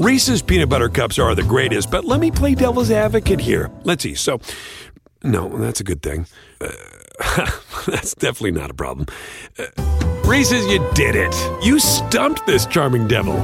Reese's 0.00 0.40
peanut 0.40 0.70
butter 0.70 0.88
cups 0.88 1.18
are 1.18 1.34
the 1.34 1.42
greatest, 1.42 1.90
but 1.90 2.06
let 2.06 2.20
me 2.20 2.30
play 2.30 2.54
devil's 2.54 2.90
advocate 2.90 3.38
here. 3.38 3.70
Let's 3.84 4.02
see. 4.02 4.14
So, 4.14 4.40
no, 5.22 5.50
that's 5.58 5.80
a 5.80 5.84
good 5.84 6.00
thing. 6.00 6.26
Uh, 6.58 6.70
that's 7.86 8.14
definitely 8.14 8.52
not 8.52 8.70
a 8.70 8.74
problem. 8.74 9.08
Uh, 9.58 9.66
Reese's, 10.24 10.66
you 10.68 10.78
did 10.94 11.16
it. 11.16 11.34
You 11.62 11.78
stumped 11.78 12.46
this 12.46 12.64
charming 12.64 13.08
devil. 13.08 13.36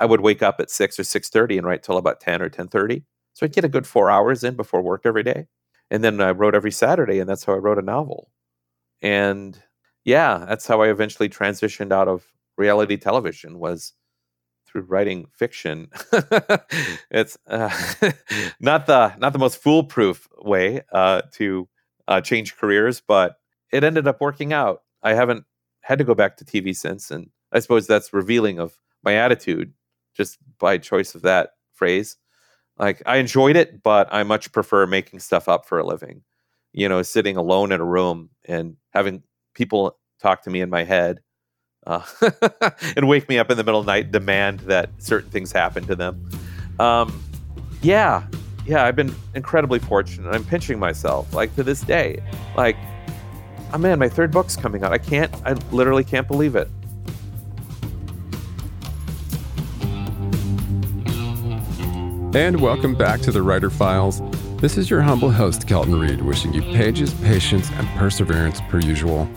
I 0.00 0.06
would 0.06 0.22
wake 0.22 0.42
up 0.42 0.58
at 0.58 0.70
six 0.70 0.98
or 0.98 1.04
six 1.04 1.28
thirty 1.28 1.58
and 1.58 1.66
write 1.66 1.82
till 1.82 1.98
about 1.98 2.18
ten 2.18 2.40
or 2.40 2.48
ten 2.48 2.68
thirty. 2.68 3.04
So 3.34 3.44
I'd 3.44 3.52
get 3.52 3.64
a 3.64 3.68
good 3.68 3.86
four 3.86 4.10
hours 4.10 4.42
in 4.42 4.56
before 4.56 4.80
work 4.80 5.02
every 5.04 5.22
day, 5.22 5.48
and 5.90 6.02
then 6.02 6.20
I 6.20 6.30
wrote 6.30 6.54
every 6.54 6.70
Saturday, 6.70 7.18
and 7.18 7.28
that's 7.28 7.44
how 7.44 7.54
I 7.54 7.58
wrote 7.58 7.78
a 7.78 7.82
novel. 7.82 8.30
And 9.02 9.60
yeah, 10.04 10.44
that's 10.48 10.66
how 10.66 10.82
I 10.82 10.88
eventually 10.88 11.28
transitioned 11.28 11.92
out 11.92 12.08
of 12.08 12.26
reality 12.56 12.96
television 12.96 13.58
was 13.58 13.92
through 14.66 14.82
writing 14.82 15.26
fiction. 15.32 15.88
it's 17.10 17.36
uh, 17.46 17.70
not 18.60 18.86
the 18.86 19.14
not 19.18 19.32
the 19.32 19.38
most 19.38 19.58
foolproof 19.58 20.28
way 20.38 20.82
uh, 20.92 21.22
to 21.32 21.68
uh, 22.08 22.20
change 22.20 22.56
careers, 22.56 23.02
but 23.06 23.36
it 23.72 23.84
ended 23.84 24.06
up 24.06 24.20
working 24.20 24.52
out. 24.52 24.82
I 25.02 25.14
haven't 25.14 25.44
had 25.82 25.98
to 25.98 26.04
go 26.04 26.14
back 26.14 26.36
to 26.38 26.44
TV 26.44 26.74
since, 26.74 27.10
and 27.10 27.30
I 27.52 27.60
suppose 27.60 27.86
that's 27.86 28.12
revealing 28.12 28.58
of 28.58 28.74
my 29.02 29.14
attitude 29.16 29.72
just 30.14 30.38
by 30.58 30.78
choice 30.78 31.14
of 31.14 31.22
that 31.22 31.50
phrase. 31.72 32.16
Like 32.82 33.00
I 33.06 33.18
enjoyed 33.18 33.54
it, 33.54 33.80
but 33.80 34.08
I 34.10 34.24
much 34.24 34.50
prefer 34.50 34.88
making 34.88 35.20
stuff 35.20 35.48
up 35.48 35.66
for 35.66 35.78
a 35.78 35.86
living. 35.86 36.22
You 36.72 36.88
know, 36.88 37.00
sitting 37.02 37.36
alone 37.36 37.70
in 37.70 37.80
a 37.80 37.84
room 37.84 38.30
and 38.44 38.76
having 38.90 39.22
people 39.54 39.96
talk 40.20 40.42
to 40.42 40.50
me 40.50 40.60
in 40.60 40.68
my 40.68 40.82
head 40.82 41.20
uh, 41.86 42.02
and 42.96 43.06
wake 43.08 43.28
me 43.28 43.38
up 43.38 43.52
in 43.52 43.56
the 43.56 43.62
middle 43.62 43.78
of 43.78 43.86
the 43.86 43.92
night, 43.92 44.10
demand 44.10 44.60
that 44.60 44.90
certain 44.98 45.30
things 45.30 45.52
happen 45.52 45.86
to 45.86 45.94
them. 45.94 46.28
Um, 46.80 47.22
yeah, 47.82 48.26
yeah, 48.66 48.84
I've 48.84 48.96
been 48.96 49.14
incredibly 49.36 49.78
fortunate. 49.78 50.34
I'm 50.34 50.44
pinching 50.44 50.80
myself, 50.80 51.32
like 51.32 51.54
to 51.54 51.62
this 51.62 51.82
day. 51.82 52.20
Like, 52.56 52.76
oh 53.72 53.78
man, 53.78 54.00
my 54.00 54.08
third 54.08 54.32
book's 54.32 54.56
coming 54.56 54.82
out. 54.82 54.92
I 54.92 54.98
can't, 54.98 55.32
I 55.44 55.52
literally 55.70 56.02
can't 56.02 56.26
believe 56.26 56.56
it. 56.56 56.68
And 62.34 62.58
welcome 62.62 62.94
back 62.94 63.20
to 63.22 63.30
the 63.30 63.42
Writer 63.42 63.68
Files. 63.68 64.22
This 64.56 64.78
is 64.78 64.88
your 64.88 65.02
humble 65.02 65.30
host, 65.30 65.68
Kelton 65.68 66.00
Reid, 66.00 66.22
wishing 66.22 66.54
you 66.54 66.62
pages, 66.62 67.12
patience, 67.12 67.70
and 67.72 67.86
perseverance 67.90 68.58
per 68.70 68.80
usual. 68.80 69.28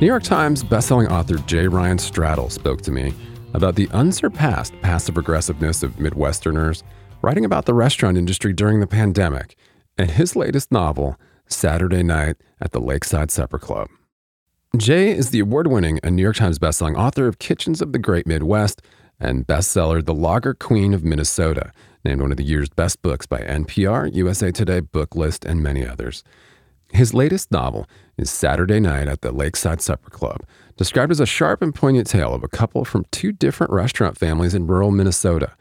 New 0.00 0.08
York 0.08 0.24
Times 0.24 0.64
bestselling 0.64 1.08
author 1.08 1.38
J. 1.38 1.68
Ryan 1.68 1.96
Stradal 1.96 2.50
spoke 2.50 2.82
to 2.82 2.90
me 2.90 3.14
about 3.54 3.76
the 3.76 3.88
unsurpassed 3.92 4.74
passive 4.82 5.16
aggressiveness 5.16 5.84
of 5.84 5.92
Midwesterners, 5.92 6.82
writing 7.22 7.44
about 7.44 7.66
the 7.66 7.74
restaurant 7.74 8.18
industry 8.18 8.52
during 8.52 8.80
the 8.80 8.88
pandemic, 8.88 9.56
and 9.96 10.10
his 10.10 10.34
latest 10.34 10.72
novel, 10.72 11.16
Saturday 11.46 12.02
Night 12.02 12.34
at 12.60 12.72
the 12.72 12.80
Lakeside 12.80 13.30
Supper 13.30 13.60
Club. 13.60 13.88
Jay 14.76 15.16
is 15.16 15.30
the 15.30 15.38
award 15.38 15.68
winning 15.68 16.00
and 16.02 16.16
New 16.16 16.22
York 16.22 16.34
Times 16.34 16.58
bestselling 16.58 16.98
author 16.98 17.28
of 17.28 17.38
Kitchens 17.38 17.80
of 17.80 17.92
the 17.92 17.98
Great 18.00 18.26
Midwest 18.26 18.82
and 19.20 19.46
bestseller 19.46 20.04
The 20.04 20.12
Lager 20.12 20.52
Queen 20.52 20.92
of 20.92 21.04
Minnesota, 21.04 21.70
named 22.04 22.20
one 22.20 22.30
of 22.30 22.36
the 22.36 22.44
year's 22.44 22.68
best 22.68 23.02
books 23.02 23.26
by 23.26 23.40
NPR, 23.40 24.14
USA 24.14 24.50
Today, 24.50 24.80
Booklist, 24.80 25.44
and 25.44 25.62
many 25.62 25.86
others. 25.86 26.22
His 26.92 27.14
latest 27.14 27.50
novel 27.50 27.86
is 28.16 28.30
Saturday 28.30 28.78
Night 28.78 29.08
at 29.08 29.22
the 29.22 29.32
Lakeside 29.32 29.80
Supper 29.80 30.10
Club, 30.10 30.44
described 30.76 31.10
as 31.10 31.20
a 31.20 31.26
sharp 31.26 31.62
and 31.62 31.74
poignant 31.74 32.06
tale 32.06 32.34
of 32.34 32.44
a 32.44 32.48
couple 32.48 32.84
from 32.84 33.06
two 33.10 33.32
different 33.32 33.72
restaurant 33.72 34.18
families 34.18 34.54
in 34.54 34.66
rural 34.66 34.90
Minnesota. 34.90 35.52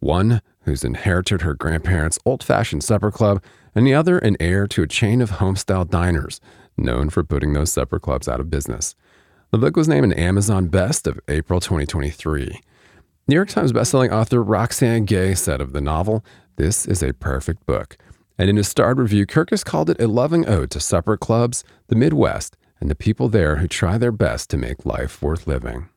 One 0.00 0.42
who's 0.64 0.84
inherited 0.84 1.42
her 1.42 1.54
grandparents' 1.54 2.18
old 2.24 2.42
fashioned 2.42 2.84
supper 2.84 3.10
club, 3.10 3.42
and 3.74 3.86
the 3.86 3.94
other 3.94 4.18
an 4.18 4.36
heir 4.38 4.66
to 4.68 4.82
a 4.82 4.86
chain 4.86 5.20
of 5.22 5.32
homestyle 5.32 5.88
diners 5.88 6.40
known 6.76 7.10
for 7.10 7.22
putting 7.22 7.52
those 7.52 7.72
supper 7.72 7.98
clubs 7.98 8.28
out 8.28 8.40
of 8.40 8.50
business. 8.50 8.94
The 9.50 9.58
book 9.58 9.76
was 9.76 9.88
named 9.88 10.04
an 10.04 10.12
Amazon 10.12 10.68
Best 10.68 11.06
of 11.06 11.20
April 11.28 11.60
2023. 11.60 12.60
New 13.28 13.36
York 13.36 13.50
Times 13.50 13.72
bestselling 13.72 14.10
author 14.10 14.42
Roxane 14.42 15.04
Gay 15.04 15.36
said 15.36 15.60
of 15.60 15.72
the 15.72 15.80
novel, 15.80 16.24
This 16.56 16.86
is 16.86 17.04
a 17.04 17.12
perfect 17.12 17.64
book. 17.66 17.96
And 18.36 18.50
in 18.50 18.56
his 18.56 18.66
starred 18.66 18.98
review, 18.98 19.26
Kirkus 19.26 19.64
called 19.64 19.90
it 19.90 20.00
a 20.00 20.08
loving 20.08 20.48
ode 20.48 20.72
to 20.72 20.80
supper 20.80 21.16
clubs, 21.16 21.62
the 21.86 21.94
Midwest, 21.94 22.56
and 22.80 22.90
the 22.90 22.96
people 22.96 23.28
there 23.28 23.56
who 23.56 23.68
try 23.68 23.96
their 23.96 24.10
best 24.10 24.50
to 24.50 24.56
make 24.56 24.84
life 24.84 25.22
worth 25.22 25.46
living. 25.46 25.88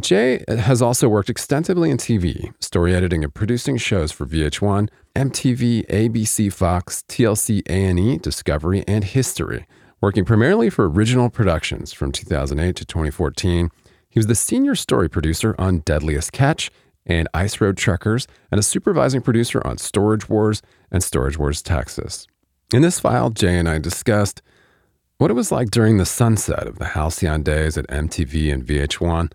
Jay 0.00 0.42
has 0.48 0.82
also 0.82 1.08
worked 1.08 1.30
extensively 1.30 1.90
in 1.90 1.96
TV, 1.96 2.52
story 2.60 2.92
editing 2.92 3.22
and 3.22 3.32
producing 3.32 3.76
shows 3.76 4.10
for 4.10 4.26
VH1, 4.26 4.88
MTV, 5.14 5.86
ABC, 5.86 6.52
Fox, 6.52 7.04
TLC, 7.08 7.62
A&E, 7.70 8.18
Discovery, 8.18 8.82
and 8.88 9.04
History, 9.04 9.68
working 10.00 10.24
primarily 10.24 10.70
for 10.70 10.90
original 10.90 11.30
productions 11.30 11.92
from 11.92 12.10
2008 12.10 12.74
to 12.74 12.84
2014 12.84 13.70
he 14.14 14.20
was 14.20 14.28
the 14.28 14.36
senior 14.36 14.76
story 14.76 15.10
producer 15.10 15.56
on 15.58 15.80
Deadliest 15.80 16.30
Catch 16.30 16.70
and 17.04 17.28
Ice 17.34 17.60
Road 17.60 17.76
Truckers, 17.76 18.28
and 18.52 18.60
a 18.60 18.62
supervising 18.62 19.22
producer 19.22 19.60
on 19.66 19.76
Storage 19.76 20.28
Wars 20.28 20.62
and 20.92 21.02
Storage 21.02 21.36
Wars 21.36 21.60
Texas. 21.62 22.28
In 22.72 22.82
this 22.82 23.00
file, 23.00 23.30
Jay 23.30 23.58
and 23.58 23.68
I 23.68 23.78
discussed 23.78 24.40
what 25.18 25.32
it 25.32 25.34
was 25.34 25.50
like 25.50 25.72
during 25.72 25.98
the 25.98 26.06
sunset 26.06 26.68
of 26.68 26.78
the 26.78 26.84
halcyon 26.84 27.42
days 27.42 27.76
at 27.76 27.88
MTV 27.88 28.52
and 28.52 28.64
VH1, 28.64 29.32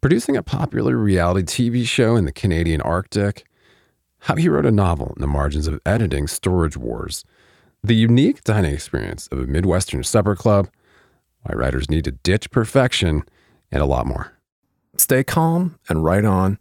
producing 0.00 0.36
a 0.36 0.42
popular 0.42 0.96
reality 0.96 1.42
TV 1.42 1.84
show 1.84 2.14
in 2.14 2.26
the 2.26 2.32
Canadian 2.32 2.80
Arctic, 2.82 3.44
how 4.20 4.36
he 4.36 4.48
wrote 4.48 4.66
a 4.66 4.70
novel 4.70 5.14
in 5.16 5.20
the 5.20 5.26
margins 5.26 5.66
of 5.66 5.80
editing 5.84 6.28
Storage 6.28 6.76
Wars, 6.76 7.24
the 7.82 7.96
unique 7.96 8.44
dining 8.44 8.72
experience 8.72 9.26
of 9.32 9.40
a 9.40 9.46
Midwestern 9.48 10.04
supper 10.04 10.36
club, 10.36 10.68
why 11.42 11.56
writers 11.56 11.90
need 11.90 12.04
to 12.04 12.12
ditch 12.12 12.52
perfection, 12.52 13.24
and 13.70 13.82
a 13.82 13.86
lot 13.86 14.06
more. 14.06 14.32
Stay 14.96 15.22
calm 15.24 15.78
and 15.88 16.04
write 16.04 16.24
on. 16.24 16.58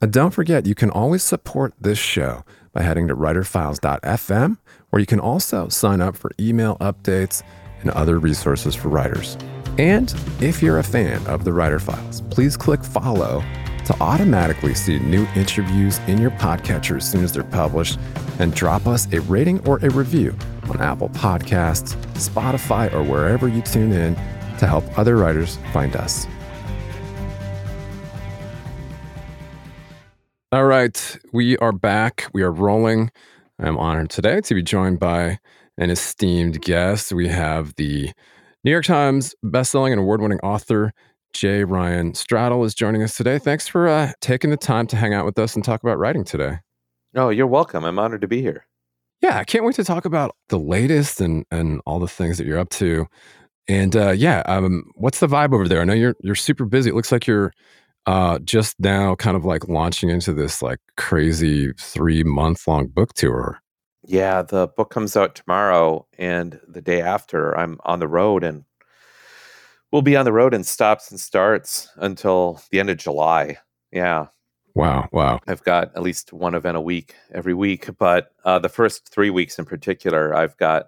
And 0.00 0.12
don't 0.12 0.30
forget, 0.30 0.66
you 0.66 0.74
can 0.74 0.90
always 0.90 1.22
support 1.22 1.74
this 1.80 1.98
show 1.98 2.44
by 2.72 2.82
heading 2.82 3.08
to 3.08 3.16
writerfiles.fm, 3.16 4.58
where 4.90 5.00
you 5.00 5.06
can 5.06 5.20
also 5.20 5.68
sign 5.68 6.00
up 6.00 6.16
for 6.16 6.30
email 6.38 6.76
updates 6.80 7.42
and 7.80 7.90
other 7.90 8.18
resources 8.18 8.74
for 8.74 8.88
writers. 8.88 9.36
And 9.78 10.12
if 10.40 10.62
you're 10.62 10.78
a 10.78 10.84
fan 10.84 11.24
of 11.26 11.44
the 11.44 11.52
Writer 11.52 11.78
Files, 11.78 12.20
please 12.30 12.56
click 12.56 12.82
follow 12.84 13.42
to 13.86 13.96
automatically 14.02 14.74
see 14.74 14.98
new 14.98 15.26
interviews 15.34 15.98
in 16.08 16.18
your 16.18 16.32
podcatcher 16.32 16.96
as 16.96 17.10
soon 17.10 17.24
as 17.24 17.32
they're 17.32 17.44
published 17.44 17.98
and 18.38 18.54
drop 18.54 18.86
us 18.86 19.10
a 19.12 19.20
rating 19.22 19.66
or 19.66 19.78
a 19.78 19.90
review 19.90 20.36
on 20.68 20.80
Apple 20.80 21.08
Podcasts, 21.10 21.96
Spotify, 22.14 22.92
or 22.92 23.02
wherever 23.02 23.48
you 23.48 23.62
tune 23.62 23.92
in 23.92 24.14
to 24.58 24.66
help 24.66 24.84
other 24.98 25.16
writers 25.16 25.58
find 25.72 25.96
us. 25.96 26.26
All 30.50 30.64
right, 30.64 31.18
we 31.30 31.58
are 31.58 31.72
back. 31.72 32.26
We 32.32 32.42
are 32.42 32.50
rolling. 32.50 33.10
I'm 33.58 33.76
honored 33.76 34.08
today 34.08 34.40
to 34.40 34.54
be 34.54 34.62
joined 34.62 34.98
by 34.98 35.38
an 35.76 35.90
esteemed 35.90 36.62
guest. 36.62 37.12
We 37.12 37.28
have 37.28 37.74
the 37.74 38.10
New 38.64 38.70
York 38.70 38.86
Times 38.86 39.34
bestselling 39.44 39.90
and 39.92 40.00
award-winning 40.00 40.40
author 40.40 40.94
Jay 41.34 41.64
Ryan 41.64 42.12
Stradal 42.12 42.64
is 42.64 42.74
joining 42.74 43.02
us 43.02 43.14
today. 43.14 43.38
Thanks 43.38 43.68
for 43.68 43.88
uh, 43.88 44.12
taking 44.22 44.48
the 44.48 44.56
time 44.56 44.86
to 44.86 44.96
hang 44.96 45.12
out 45.12 45.26
with 45.26 45.38
us 45.38 45.54
and 45.54 45.62
talk 45.62 45.82
about 45.82 45.98
writing 45.98 46.24
today. 46.24 46.60
Oh, 47.14 47.28
you're 47.28 47.46
welcome. 47.46 47.84
I'm 47.84 47.98
honored 47.98 48.22
to 48.22 48.28
be 48.28 48.40
here. 48.40 48.64
Yeah, 49.20 49.36
I 49.36 49.44
can't 49.44 49.66
wait 49.66 49.74
to 49.74 49.84
talk 49.84 50.06
about 50.06 50.34
the 50.48 50.58
latest 50.58 51.20
and 51.20 51.44
and 51.50 51.82
all 51.84 51.98
the 51.98 52.08
things 52.08 52.38
that 52.38 52.46
you're 52.46 52.58
up 52.58 52.70
to. 52.70 53.06
And 53.68 53.94
uh, 53.94 54.12
yeah, 54.12 54.42
um, 54.46 54.84
what's 54.94 55.20
the 55.20 55.26
vibe 55.26 55.52
over 55.52 55.68
there? 55.68 55.82
I 55.82 55.84
know 55.84 55.92
you're 55.92 56.16
you're 56.22 56.34
super 56.34 56.64
busy. 56.64 56.88
It 56.88 56.94
looks 56.94 57.12
like 57.12 57.26
you're 57.26 57.52
uh, 58.08 58.38
just 58.38 58.80
now 58.80 59.14
kind 59.14 59.36
of 59.36 59.44
like 59.44 59.68
launching 59.68 60.08
into 60.08 60.32
this 60.32 60.62
like 60.62 60.78
crazy 60.96 61.74
three 61.74 62.24
month 62.24 62.66
long 62.66 62.86
book 62.86 63.12
tour. 63.12 63.60
Yeah, 64.02 64.40
the 64.40 64.66
book 64.66 64.88
comes 64.88 65.14
out 65.14 65.34
tomorrow, 65.34 66.06
and 66.16 66.58
the 66.66 66.80
day 66.80 67.02
after, 67.02 67.54
I'm 67.54 67.78
on 67.84 67.98
the 67.98 68.08
road, 68.08 68.44
and 68.44 68.64
we'll 69.92 70.00
be 70.00 70.16
on 70.16 70.24
the 70.24 70.32
road 70.32 70.54
in 70.54 70.64
stops 70.64 71.10
and 71.10 71.20
starts 71.20 71.90
until 71.96 72.62
the 72.70 72.80
end 72.80 72.88
of 72.88 72.96
July. 72.96 73.58
Yeah. 73.92 74.28
Wow. 74.74 75.10
Wow. 75.12 75.40
I've 75.46 75.62
got 75.62 75.94
at 75.94 76.02
least 76.02 76.32
one 76.32 76.54
event 76.54 76.78
a 76.78 76.80
week 76.80 77.14
every 77.34 77.52
week, 77.52 77.90
but 77.98 78.30
uh, 78.42 78.58
the 78.58 78.70
first 78.70 79.12
three 79.12 79.28
weeks 79.28 79.58
in 79.58 79.66
particular, 79.66 80.34
I've 80.34 80.56
got 80.56 80.86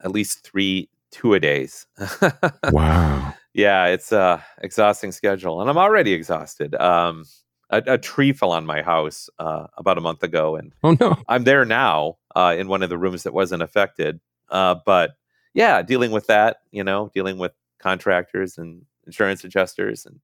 at 0.00 0.10
least 0.10 0.42
three 0.42 0.88
two 1.10 1.34
a 1.34 1.40
days. 1.40 1.86
wow. 2.70 3.34
Yeah, 3.56 3.86
it's 3.86 4.12
a 4.12 4.44
exhausting 4.58 5.12
schedule, 5.12 5.62
and 5.62 5.70
I'm 5.70 5.78
already 5.78 6.12
exhausted. 6.12 6.74
Um, 6.74 7.24
a, 7.70 7.82
a, 7.86 7.98
tree 7.98 8.34
fell 8.34 8.52
on 8.52 8.66
my 8.66 8.82
house 8.82 9.30
uh, 9.38 9.68
about 9.78 9.96
a 9.96 10.02
month 10.02 10.22
ago, 10.22 10.56
and 10.56 10.74
oh 10.84 10.94
no, 11.00 11.16
I'm 11.26 11.44
there 11.44 11.64
now 11.64 12.18
uh, 12.34 12.54
in 12.56 12.68
one 12.68 12.82
of 12.82 12.90
the 12.90 12.98
rooms 12.98 13.22
that 13.22 13.32
wasn't 13.32 13.62
affected. 13.62 14.20
Uh, 14.50 14.74
but 14.84 15.12
yeah, 15.54 15.80
dealing 15.80 16.10
with 16.10 16.26
that, 16.26 16.58
you 16.70 16.84
know, 16.84 17.10
dealing 17.14 17.38
with 17.38 17.52
contractors 17.78 18.58
and 18.58 18.82
insurance 19.06 19.42
adjusters, 19.42 20.04
and 20.04 20.20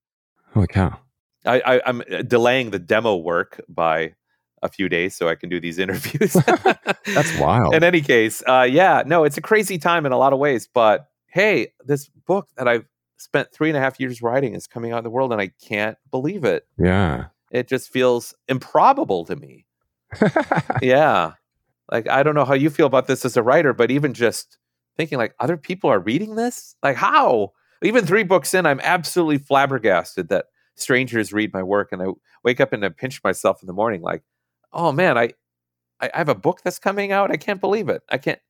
holy 0.52 0.66
cow, 0.66 0.98
I, 1.46 1.60
I, 1.60 1.80
I'm 1.86 2.02
uh, 2.02 2.20
delaying 2.20 2.68
the 2.68 2.78
demo 2.78 3.16
work 3.16 3.62
by 3.66 4.14
a 4.62 4.68
few 4.68 4.90
days 4.90 5.16
so 5.16 5.30
I 5.30 5.36
can 5.36 5.48
do 5.48 5.58
these 5.58 5.78
interviews. 5.78 6.34
That's 6.34 7.38
wild. 7.38 7.74
In 7.74 7.82
any 7.82 8.02
case, 8.02 8.42
uh, 8.46 8.68
yeah, 8.70 9.04
no, 9.06 9.24
it's 9.24 9.38
a 9.38 9.42
crazy 9.42 9.78
time 9.78 10.04
in 10.04 10.12
a 10.12 10.18
lot 10.18 10.34
of 10.34 10.38
ways. 10.38 10.68
But 10.72 11.08
hey, 11.28 11.72
this 11.86 12.10
book 12.26 12.48
that 12.58 12.68
I've 12.68 12.84
spent 13.22 13.52
three 13.52 13.68
and 13.68 13.76
a 13.76 13.80
half 13.80 14.00
years 14.00 14.22
writing 14.22 14.54
is 14.54 14.66
coming 14.66 14.92
out 14.92 14.98
in 14.98 15.04
the 15.04 15.10
world, 15.10 15.32
and 15.32 15.40
I 15.40 15.52
can't 15.66 15.96
believe 16.10 16.44
it. 16.44 16.66
Yeah, 16.78 17.26
it 17.50 17.68
just 17.68 17.90
feels 17.90 18.34
improbable 18.48 19.24
to 19.26 19.36
me. 19.36 19.66
yeah, 20.82 21.32
like 21.90 22.08
I 22.08 22.22
don't 22.22 22.34
know 22.34 22.44
how 22.44 22.54
you 22.54 22.70
feel 22.70 22.86
about 22.86 23.06
this 23.06 23.24
as 23.24 23.36
a 23.36 23.42
writer, 23.42 23.72
but 23.72 23.90
even 23.90 24.14
just 24.14 24.58
thinking 24.96 25.18
like 25.18 25.34
other 25.40 25.56
people 25.56 25.90
are 25.90 26.00
reading 26.00 26.34
this, 26.34 26.76
like 26.82 26.96
how? 26.96 27.52
Even 27.82 28.06
three 28.06 28.22
books 28.22 28.54
in, 28.54 28.64
I'm 28.64 28.80
absolutely 28.80 29.38
flabbergasted 29.38 30.28
that 30.28 30.46
strangers 30.76 31.32
read 31.32 31.52
my 31.52 31.62
work, 31.62 31.90
and 31.92 32.02
I 32.02 32.06
wake 32.44 32.60
up 32.60 32.72
and 32.72 32.84
I 32.84 32.90
pinch 32.90 33.22
myself 33.24 33.62
in 33.62 33.66
the 33.66 33.72
morning, 33.72 34.02
like 34.02 34.22
oh 34.72 34.92
man, 34.92 35.18
I, 35.18 35.30
I 36.00 36.10
have 36.14 36.28
a 36.28 36.34
book 36.34 36.62
that's 36.62 36.78
coming 36.78 37.12
out. 37.12 37.30
I 37.30 37.36
can't 37.36 37.60
believe 37.60 37.88
it. 37.88 38.02
I 38.10 38.18
can't. 38.18 38.40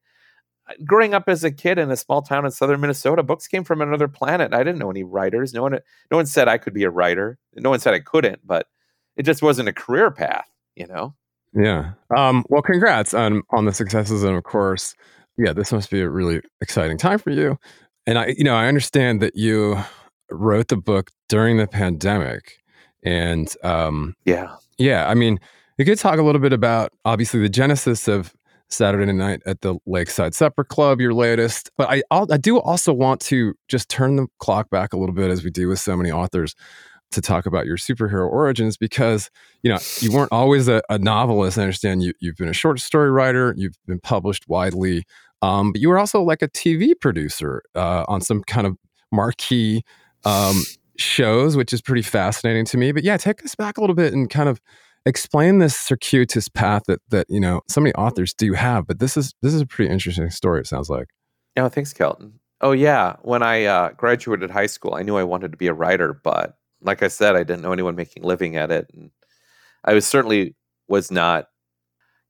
Growing 0.84 1.12
up 1.12 1.28
as 1.28 1.44
a 1.44 1.50
kid 1.50 1.78
in 1.78 1.90
a 1.90 1.96
small 1.96 2.22
town 2.22 2.44
in 2.44 2.50
southern 2.50 2.80
Minnesota, 2.80 3.22
books 3.22 3.48
came 3.48 3.64
from 3.64 3.82
another 3.82 4.08
planet. 4.08 4.54
I 4.54 4.58
didn't 4.58 4.78
know 4.78 4.90
any 4.90 5.02
writers. 5.02 5.52
No 5.52 5.62
one, 5.62 5.78
no 6.10 6.16
one 6.16 6.26
said 6.26 6.48
I 6.48 6.58
could 6.58 6.72
be 6.72 6.84
a 6.84 6.90
writer. 6.90 7.38
No 7.54 7.70
one 7.70 7.80
said 7.80 7.94
I 7.94 8.00
couldn't, 8.00 8.46
but 8.46 8.66
it 9.16 9.24
just 9.24 9.42
wasn't 9.42 9.68
a 9.68 9.72
career 9.72 10.10
path. 10.10 10.48
You 10.76 10.86
know. 10.86 11.14
Yeah. 11.54 11.92
Um, 12.16 12.44
well, 12.48 12.62
congrats 12.62 13.12
on 13.12 13.42
on 13.50 13.66
the 13.66 13.72
successes, 13.72 14.22
and 14.22 14.36
of 14.36 14.44
course, 14.44 14.94
yeah, 15.36 15.52
this 15.52 15.72
must 15.72 15.90
be 15.90 16.00
a 16.00 16.08
really 16.08 16.40
exciting 16.60 16.98
time 16.98 17.18
for 17.18 17.30
you. 17.30 17.58
And 18.06 18.18
I, 18.18 18.34
you 18.36 18.44
know, 18.44 18.54
I 18.54 18.66
understand 18.66 19.20
that 19.20 19.36
you 19.36 19.78
wrote 20.30 20.68
the 20.68 20.76
book 20.76 21.10
during 21.28 21.58
the 21.58 21.66
pandemic, 21.66 22.54
and 23.04 23.54
um, 23.62 24.14
yeah, 24.24 24.56
yeah. 24.78 25.08
I 25.08 25.14
mean, 25.14 25.38
you 25.78 25.84
could 25.84 25.98
talk 25.98 26.18
a 26.18 26.22
little 26.22 26.40
bit 26.40 26.52
about 26.52 26.92
obviously 27.04 27.40
the 27.40 27.48
genesis 27.48 28.08
of 28.08 28.34
Saturday 28.72 29.12
Night 29.12 29.42
at 29.46 29.60
the 29.60 29.76
Lakeside 29.86 30.34
Supper 30.34 30.64
Club, 30.64 31.00
your 31.00 31.14
latest. 31.14 31.70
But 31.76 31.90
I 31.90 32.02
I 32.10 32.36
do 32.36 32.58
also 32.58 32.92
want 32.92 33.20
to 33.22 33.54
just 33.68 33.88
turn 33.88 34.16
the 34.16 34.26
clock 34.38 34.70
back 34.70 34.92
a 34.92 34.96
little 34.96 35.14
bit, 35.14 35.30
as 35.30 35.44
we 35.44 35.50
do 35.50 35.68
with 35.68 35.78
so 35.78 35.96
many 35.96 36.10
authors, 36.10 36.54
to 37.12 37.20
talk 37.20 37.46
about 37.46 37.66
your 37.66 37.76
superhero 37.76 38.28
origins 38.28 38.76
because 38.76 39.30
you 39.62 39.70
know 39.70 39.78
you 40.00 40.12
weren't 40.12 40.32
always 40.32 40.68
a, 40.68 40.82
a 40.88 40.98
novelist. 40.98 41.58
I 41.58 41.62
understand 41.62 42.02
you 42.02 42.12
you've 42.20 42.36
been 42.36 42.48
a 42.48 42.54
short 42.54 42.80
story 42.80 43.10
writer, 43.10 43.54
you've 43.56 43.76
been 43.86 44.00
published 44.00 44.48
widely, 44.48 45.04
um, 45.42 45.72
but 45.72 45.80
you 45.80 45.88
were 45.88 45.98
also 45.98 46.22
like 46.22 46.42
a 46.42 46.48
TV 46.48 46.92
producer 46.98 47.62
uh, 47.74 48.04
on 48.08 48.20
some 48.20 48.42
kind 48.44 48.66
of 48.66 48.76
marquee 49.12 49.82
um, 50.24 50.62
shows, 50.96 51.56
which 51.56 51.72
is 51.72 51.82
pretty 51.82 52.02
fascinating 52.02 52.64
to 52.66 52.76
me. 52.76 52.92
But 52.92 53.04
yeah, 53.04 53.16
take 53.16 53.44
us 53.44 53.54
back 53.54 53.78
a 53.78 53.80
little 53.80 53.96
bit 53.96 54.12
and 54.12 54.28
kind 54.30 54.48
of 54.48 54.60
explain 55.06 55.58
this 55.58 55.76
circuitous 55.76 56.48
path 56.48 56.82
that 56.86 57.00
that 57.08 57.26
you 57.28 57.40
know 57.40 57.60
so 57.68 57.80
many 57.80 57.94
authors 57.94 58.34
do 58.34 58.52
have 58.52 58.86
but 58.86 58.98
this 58.98 59.16
is 59.16 59.34
this 59.42 59.54
is 59.54 59.60
a 59.60 59.66
pretty 59.66 59.92
interesting 59.92 60.28
story 60.30 60.60
it 60.60 60.66
sounds 60.66 60.88
like. 60.88 61.08
Oh 61.56 61.68
thanks 61.68 61.92
kelton. 61.92 62.40
Oh 62.60 62.72
yeah 62.72 63.16
when 63.22 63.42
i 63.42 63.64
uh, 63.64 63.90
graduated 63.92 64.50
high 64.50 64.66
school 64.66 64.94
i 64.94 65.02
knew 65.02 65.16
i 65.16 65.24
wanted 65.24 65.52
to 65.52 65.58
be 65.58 65.66
a 65.66 65.74
writer 65.74 66.12
but 66.12 66.56
like 66.80 67.02
i 67.02 67.08
said 67.08 67.36
i 67.36 67.42
didn't 67.44 67.62
know 67.62 67.72
anyone 67.72 67.96
making 67.96 68.24
a 68.24 68.26
living 68.26 68.56
at 68.56 68.70
it 68.70 68.90
and 68.94 69.10
i 69.84 69.92
was 69.94 70.06
certainly 70.06 70.54
was 70.88 71.10
not 71.10 71.48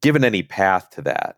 given 0.03 0.25
any 0.25 0.43
path 0.43 0.91
to 0.91 1.03
that. 1.03 1.37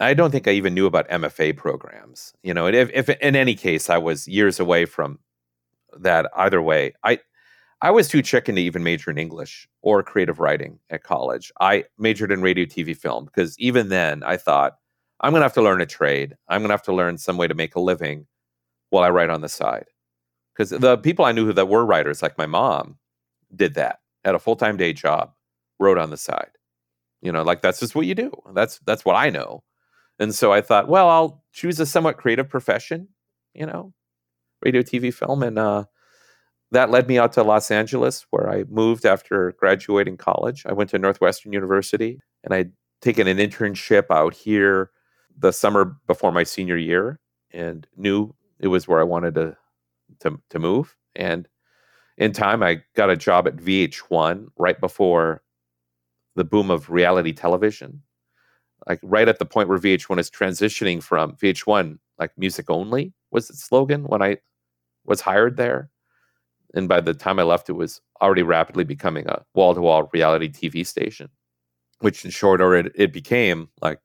I 0.00 0.14
don't 0.14 0.30
think 0.30 0.46
i 0.46 0.52
even 0.52 0.74
knew 0.74 0.86
about 0.86 1.08
mfa 1.08 1.56
programs 1.56 2.32
you 2.42 2.54
know 2.54 2.68
if, 2.68 2.90
if 2.92 3.08
in 3.08 3.34
any 3.34 3.54
case 3.54 3.90
i 3.90 3.98
was 3.98 4.28
years 4.28 4.60
away 4.60 4.84
from 4.84 5.18
that 5.96 6.30
either 6.36 6.60
way. 6.60 6.94
I 7.04 7.20
I 7.80 7.90
was 7.90 8.08
too 8.08 8.22
chicken 8.22 8.56
to 8.56 8.60
even 8.60 8.82
major 8.82 9.10
in 9.10 9.18
English 9.18 9.68
or 9.82 10.02
creative 10.02 10.40
writing 10.40 10.80
at 10.90 11.04
college. 11.04 11.52
I 11.60 11.84
majored 11.96 12.32
in 12.32 12.42
radio, 12.42 12.64
TV, 12.64 12.96
film 12.96 13.26
because 13.26 13.58
even 13.58 13.88
then 13.88 14.22
I 14.24 14.36
thought 14.36 14.78
I'm 15.20 15.32
going 15.32 15.40
to 15.40 15.44
have 15.44 15.54
to 15.54 15.62
learn 15.62 15.80
a 15.80 15.86
trade. 15.86 16.36
I'm 16.48 16.60
going 16.60 16.68
to 16.68 16.74
have 16.74 16.82
to 16.84 16.94
learn 16.94 17.18
some 17.18 17.36
way 17.36 17.46
to 17.46 17.54
make 17.54 17.76
a 17.76 17.80
living 17.80 18.26
while 18.90 19.04
I 19.04 19.10
write 19.10 19.30
on 19.30 19.42
the 19.42 19.48
side. 19.48 19.86
Because 20.54 20.70
the 20.70 20.98
people 20.98 21.24
I 21.24 21.32
knew 21.32 21.46
who 21.46 21.52
that 21.52 21.68
were 21.68 21.86
writers, 21.86 22.20
like 22.20 22.36
my 22.36 22.46
mom, 22.46 22.98
did 23.54 23.74
that 23.74 24.00
had 24.24 24.34
a 24.34 24.38
full 24.38 24.56
time 24.56 24.76
day 24.76 24.92
job, 24.92 25.32
wrote 25.78 25.98
on 25.98 26.10
the 26.10 26.16
side. 26.16 26.50
You 27.22 27.32
know, 27.32 27.42
like 27.42 27.62
that's 27.62 27.80
just 27.80 27.94
what 27.94 28.06
you 28.06 28.14
do. 28.14 28.32
That's 28.54 28.78
that's 28.80 29.04
what 29.04 29.16
I 29.16 29.30
know. 29.30 29.64
And 30.18 30.34
so 30.34 30.52
I 30.52 30.60
thought, 30.60 30.88
well, 30.88 31.08
I'll 31.08 31.44
choose 31.52 31.80
a 31.80 31.86
somewhat 31.86 32.16
creative 32.16 32.48
profession. 32.48 33.08
You 33.54 33.66
know, 33.66 33.92
radio, 34.62 34.82
TV, 34.82 35.12
film, 35.12 35.42
and 35.42 35.58
uh, 35.58 35.84
that 36.70 36.90
led 36.90 37.08
me 37.08 37.18
out 37.18 37.32
to 37.32 37.42
Los 37.42 37.70
Angeles, 37.70 38.26
where 38.30 38.50
I 38.50 38.64
moved 38.68 39.06
after 39.06 39.52
graduating 39.58 40.16
college. 40.16 40.66
I 40.66 40.72
went 40.72 40.90
to 40.90 40.98
Northwestern 40.98 41.52
University 41.52 42.20
and 42.44 42.52
I'd 42.52 42.72
taken 43.00 43.26
an 43.26 43.38
internship 43.38 44.06
out 44.10 44.34
here 44.34 44.90
the 45.36 45.52
summer 45.52 45.96
before 46.06 46.32
my 46.32 46.42
senior 46.42 46.76
year 46.76 47.20
and 47.52 47.86
knew 47.96 48.34
it 48.58 48.68
was 48.68 48.86
where 48.86 49.00
I 49.00 49.04
wanted 49.04 49.34
to, 49.36 49.56
to, 50.20 50.40
to 50.50 50.58
move. 50.58 50.94
And 51.14 51.48
in 52.18 52.32
time, 52.32 52.62
I 52.62 52.82
got 52.94 53.10
a 53.10 53.16
job 53.16 53.46
at 53.46 53.56
VH1 53.56 54.48
right 54.58 54.78
before 54.78 55.42
the 56.34 56.44
boom 56.44 56.70
of 56.70 56.90
reality 56.90 57.32
television. 57.32 58.02
Like 58.86 59.00
right 59.02 59.28
at 59.28 59.38
the 59.38 59.44
point 59.44 59.68
where 59.68 59.78
VH1 59.78 60.18
is 60.18 60.30
transitioning 60.30 61.02
from 61.02 61.32
VH1, 61.36 61.98
like 62.18 62.36
music 62.36 62.68
only 62.68 63.12
was 63.30 63.48
its 63.48 63.64
slogan 63.64 64.04
when 64.04 64.22
I 64.22 64.38
was 65.04 65.20
hired 65.20 65.56
there 65.56 65.90
and 66.74 66.88
by 66.88 67.00
the 67.00 67.14
time 67.14 67.38
I 67.38 67.44
left, 67.44 67.68
it 67.68 67.74
was 67.74 68.00
already 68.20 68.42
rapidly 68.42 68.84
becoming 68.84 69.26
a 69.26 69.44
wall 69.54 69.74
to 69.74 69.80
wall 69.80 70.08
reality 70.12 70.48
TV 70.48 70.86
station, 70.86 71.30
which 72.00 72.24
in 72.24 72.30
short 72.30 72.60
order 72.60 72.86
it, 72.86 72.92
it 72.94 73.12
became 73.12 73.68
like 73.80 74.00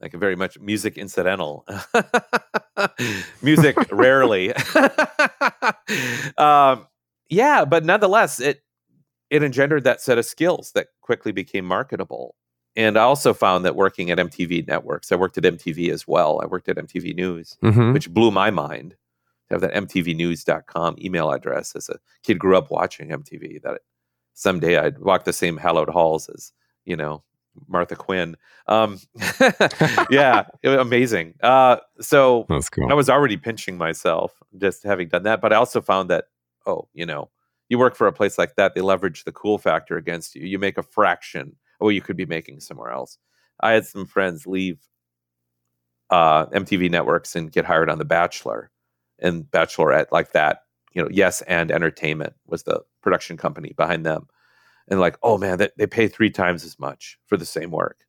like 0.00 0.14
a 0.14 0.18
very 0.18 0.36
much 0.36 0.58
music 0.58 0.96
incidental, 0.96 1.66
music 3.42 3.76
rarely. 3.92 4.54
um, 6.38 6.86
yeah, 7.28 7.64
but 7.66 7.84
nonetheless, 7.84 8.40
it 8.40 8.62
it 9.28 9.42
engendered 9.42 9.84
that 9.84 10.00
set 10.00 10.18
of 10.18 10.24
skills 10.24 10.72
that 10.74 10.88
quickly 11.02 11.32
became 11.32 11.64
marketable. 11.64 12.34
And 12.76 12.96
I 12.96 13.02
also 13.02 13.34
found 13.34 13.64
that 13.64 13.76
working 13.76 14.10
at 14.10 14.18
MTV 14.18 14.66
networks, 14.66 15.12
I 15.12 15.16
worked 15.16 15.36
at 15.36 15.44
MTV 15.44 15.90
as 15.90 16.06
well. 16.06 16.40
I 16.42 16.46
worked 16.46 16.68
at 16.68 16.76
MTV 16.76 17.14
News, 17.14 17.56
mm-hmm. 17.62 17.92
which 17.92 18.08
blew 18.08 18.30
my 18.30 18.50
mind 18.50 18.94
have 19.50 19.60
that 19.60 19.74
mtvnews.com 19.74 20.96
email 20.98 21.30
address 21.30 21.74
as 21.74 21.88
a 21.88 21.98
kid 22.22 22.38
grew 22.38 22.56
up 22.56 22.70
watching 22.70 23.08
mtv 23.08 23.62
that 23.62 23.80
someday 24.34 24.78
I'd 24.78 24.98
walk 24.98 25.24
the 25.24 25.32
same 25.32 25.56
hallowed 25.56 25.88
halls 25.88 26.28
as 26.28 26.52
you 26.84 26.96
know 26.96 27.22
Martha 27.66 27.96
Quinn. 27.96 28.36
Um, 28.68 29.00
yeah, 30.10 30.44
amazing. 30.62 31.34
Uh, 31.42 31.78
so 32.00 32.46
cool. 32.70 32.90
I 32.90 32.94
was 32.94 33.10
already 33.10 33.36
pinching 33.36 33.76
myself 33.76 34.40
just 34.58 34.84
having 34.84 35.08
done 35.08 35.24
that, 35.24 35.40
but 35.40 35.52
I 35.52 35.56
also 35.56 35.80
found 35.80 36.10
that 36.10 36.26
oh, 36.66 36.88
you 36.92 37.06
know, 37.06 37.30
you 37.68 37.78
work 37.78 37.96
for 37.96 38.06
a 38.06 38.12
place 38.12 38.38
like 38.38 38.56
that, 38.56 38.74
they 38.74 38.80
leverage 38.80 39.24
the 39.24 39.32
cool 39.32 39.58
factor 39.58 39.96
against 39.96 40.34
you. 40.34 40.46
You 40.46 40.58
make 40.58 40.78
a 40.78 40.82
fraction 40.82 41.56
of 41.80 41.84
what 41.84 41.94
you 41.94 42.02
could 42.02 42.16
be 42.16 42.26
making 42.26 42.60
somewhere 42.60 42.90
else. 42.90 43.18
I 43.60 43.72
had 43.72 43.86
some 43.86 44.06
friends 44.06 44.46
leave 44.46 44.78
uh, 46.10 46.46
MTV 46.46 46.90
networks 46.90 47.36
and 47.36 47.52
get 47.52 47.64
hired 47.64 47.88
on 47.88 47.98
The 47.98 48.04
Bachelor 48.04 48.70
and 49.20 49.44
Bachelorette 49.44 50.12
like 50.12 50.32
that. 50.32 50.64
You 50.92 51.02
know, 51.02 51.08
Next 51.08 51.42
Entertainment 51.46 52.34
was 52.46 52.64
the 52.64 52.80
production 53.02 53.36
company 53.36 53.72
behind 53.76 54.04
them, 54.04 54.28
and 54.88 55.00
like, 55.00 55.16
oh 55.22 55.38
man, 55.38 55.58
they, 55.58 55.70
they 55.76 55.86
pay 55.86 56.08
three 56.08 56.30
times 56.30 56.64
as 56.64 56.78
much 56.78 57.18
for 57.26 57.36
the 57.36 57.46
same 57.46 57.70
work. 57.70 58.04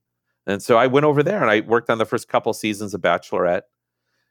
And 0.48 0.62
so 0.62 0.78
I 0.78 0.88
went 0.88 1.06
over 1.06 1.22
there 1.22 1.42
and 1.42 1.52
I 1.52 1.60
worked 1.62 1.90
on 1.90 2.00
the 2.00 2.06
first 2.06 2.28
couple 2.28 2.54
seasons 2.54 2.94
of 2.94 3.02
Bachelorette. 3.02 3.62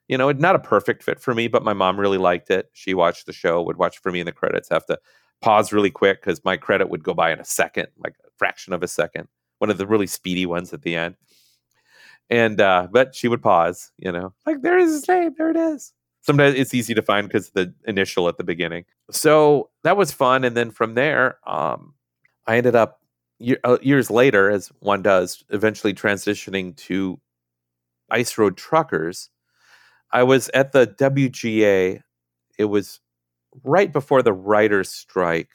You 0.08 0.18
know, 0.18 0.32
not 0.32 0.56
a 0.56 0.60
perfect 0.60 1.04
fit 1.04 1.20
for 1.20 1.34
me, 1.34 1.46
but 1.46 1.62
my 1.62 1.72
mom 1.72 1.98
really 1.98 2.18
liked 2.18 2.50
it. 2.50 2.68
She 2.72 2.94
watched 2.94 3.26
the 3.26 3.32
show, 3.32 3.62
would 3.62 3.76
watch 3.76 3.98
for 3.98 4.10
me 4.10 4.18
in 4.18 4.26
the 4.26 4.32
credits, 4.32 4.68
have 4.68 4.86
to 4.86 4.98
pause 5.40 5.72
really 5.72 5.90
quick 5.90 6.20
because 6.20 6.44
my 6.44 6.56
credit 6.56 6.90
would 6.90 7.04
go 7.04 7.14
by 7.14 7.32
in 7.32 7.38
a 7.38 7.44
second, 7.44 7.86
like 7.98 8.14
a 8.26 8.30
fraction 8.36 8.72
of 8.72 8.82
a 8.82 8.88
second, 8.88 9.28
one 9.58 9.70
of 9.70 9.78
the 9.78 9.86
really 9.86 10.08
speedy 10.08 10.46
ones 10.46 10.72
at 10.72 10.82
the 10.82 10.96
end. 10.96 11.14
And 12.28 12.60
uh, 12.60 12.88
but 12.90 13.14
she 13.14 13.28
would 13.28 13.42
pause, 13.42 13.92
you 13.98 14.10
know, 14.10 14.34
like 14.46 14.62
there 14.62 14.78
is 14.78 14.92
his 14.92 15.08
name, 15.08 15.34
there 15.38 15.50
it 15.50 15.56
is. 15.56 15.92
Sometimes 16.22 16.54
it's 16.54 16.74
easy 16.74 16.94
to 16.94 17.02
find 17.02 17.28
because 17.28 17.50
the 17.50 17.72
initial 17.86 18.28
at 18.28 18.36
the 18.36 18.44
beginning. 18.44 18.84
So 19.10 19.70
that 19.84 19.96
was 19.96 20.12
fun, 20.12 20.44
and 20.44 20.56
then 20.56 20.70
from 20.70 20.94
there, 20.94 21.38
um, 21.48 21.94
I 22.46 22.56
ended 22.56 22.74
up 22.74 23.00
year, 23.38 23.58
uh, 23.64 23.78
years 23.82 24.10
later, 24.10 24.50
as 24.50 24.68
one 24.80 25.02
does, 25.02 25.42
eventually 25.50 25.94
transitioning 25.94 26.76
to 26.76 27.18
Ice 28.10 28.36
Road 28.38 28.56
Truckers. 28.56 29.30
I 30.12 30.22
was 30.22 30.50
at 30.54 30.72
the 30.72 30.86
WGA. 30.86 32.02
It 32.58 32.64
was 32.64 33.00
right 33.64 33.92
before 33.92 34.22
the 34.22 34.32
writers' 34.32 34.90
strike 34.90 35.50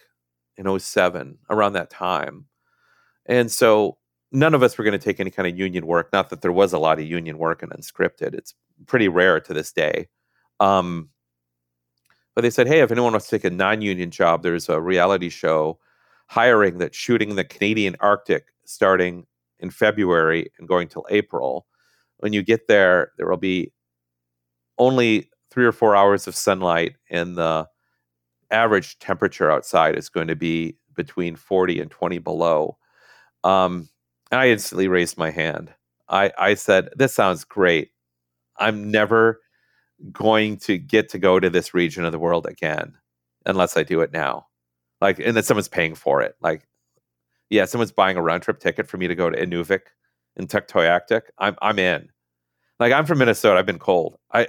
in 0.57 0.79
07, 0.79 1.37
around 1.49 1.73
that 1.73 1.89
time. 1.89 2.45
And 3.25 3.51
so 3.51 3.97
none 4.31 4.53
of 4.53 4.63
us 4.63 4.77
were 4.77 4.83
going 4.83 4.97
to 4.97 5.03
take 5.03 5.19
any 5.19 5.31
kind 5.31 5.47
of 5.47 5.57
union 5.57 5.85
work. 5.85 6.11
Not 6.13 6.29
that 6.29 6.41
there 6.41 6.51
was 6.51 6.73
a 6.73 6.79
lot 6.79 6.99
of 6.99 7.05
union 7.05 7.37
work 7.37 7.63
in 7.63 7.69
unscripted. 7.69 8.33
It's 8.33 8.53
pretty 8.85 9.07
rare 9.07 9.39
to 9.39 9.53
this 9.53 9.71
day. 9.71 10.07
Um, 10.59 11.09
but 12.35 12.41
they 12.41 12.49
said, 12.49 12.67
hey, 12.67 12.81
if 12.81 12.91
anyone 12.91 13.13
wants 13.13 13.29
to 13.29 13.37
take 13.37 13.45
a 13.45 13.55
non 13.55 13.81
union 13.81 14.11
job, 14.11 14.43
there's 14.43 14.69
a 14.69 14.81
reality 14.81 15.29
show 15.29 15.79
hiring 16.27 16.77
that's 16.77 16.97
shooting 16.97 17.35
the 17.35 17.43
Canadian 17.43 17.95
Arctic 17.99 18.47
starting 18.65 19.25
in 19.59 19.69
February 19.69 20.51
and 20.59 20.67
going 20.67 20.87
till 20.87 21.05
April. 21.09 21.65
When 22.17 22.33
you 22.33 22.43
get 22.43 22.67
there, 22.67 23.11
there 23.17 23.29
will 23.29 23.37
be 23.37 23.71
only 24.77 25.29
three 25.49 25.65
or 25.65 25.71
four 25.71 25.95
hours 25.95 26.27
of 26.27 26.35
sunlight, 26.35 26.95
and 27.09 27.37
the 27.37 27.67
average 28.51 28.99
temperature 28.99 29.49
outside 29.49 29.95
is 29.95 30.09
going 30.09 30.27
to 30.27 30.35
be 30.35 30.77
between 30.95 31.35
40 31.35 31.79
and 31.79 31.91
20 31.91 32.17
below. 32.19 32.77
Um, 33.43 33.89
I 34.31 34.49
instantly 34.49 34.87
raised 34.87 35.17
my 35.17 35.31
hand. 35.31 35.73
I, 36.09 36.31
I 36.37 36.53
said, 36.55 36.89
This 36.95 37.13
sounds 37.13 37.43
great. 37.43 37.91
I'm 38.57 38.91
never 38.91 39.39
going 40.11 40.57
to 40.57 40.77
get 40.77 41.09
to 41.09 41.19
go 41.19 41.39
to 41.39 41.49
this 41.49 41.73
region 41.73 42.05
of 42.05 42.11
the 42.11 42.19
world 42.19 42.45
again 42.45 42.93
unless 43.45 43.77
I 43.77 43.83
do 43.83 44.01
it 44.01 44.11
now. 44.11 44.47
Like, 45.01 45.19
and 45.19 45.35
then 45.35 45.43
someone's 45.43 45.67
paying 45.67 45.95
for 45.95 46.21
it. 46.21 46.35
Like, 46.41 46.67
yeah, 47.49 47.65
someone's 47.65 47.91
buying 47.91 48.17
a 48.17 48.21
round 48.21 48.43
trip 48.43 48.59
ticket 48.59 48.87
for 48.87 48.97
me 48.97 49.07
to 49.07 49.15
go 49.15 49.29
to 49.29 49.37
Inuvik 49.37 49.81
in 50.35 50.47
Tuktoyaktuk. 50.47 51.21
I'm 51.37 51.55
I'm 51.61 51.79
in. 51.79 52.09
Like, 52.79 52.91
I'm 52.91 53.05
from 53.05 53.19
Minnesota. 53.19 53.59
I've 53.59 53.65
been 53.65 53.79
cold. 53.79 54.17
I 54.33 54.47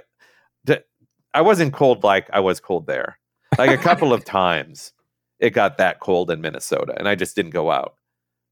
I 1.37 1.41
wasn't 1.41 1.71
cold 1.71 2.03
like 2.03 2.27
I 2.33 2.39
was 2.39 2.59
cold 2.59 2.87
there. 2.87 3.19
Like 3.59 3.69
a 3.69 3.77
couple 3.77 4.11
of 4.11 4.25
times, 4.25 4.91
it 5.39 5.51
got 5.51 5.77
that 5.77 5.99
cold 5.99 6.31
in 6.31 6.41
Minnesota, 6.41 6.95
and 6.97 7.07
I 7.07 7.13
just 7.13 7.35
didn't 7.35 7.51
go 7.51 7.69
out. 7.69 7.93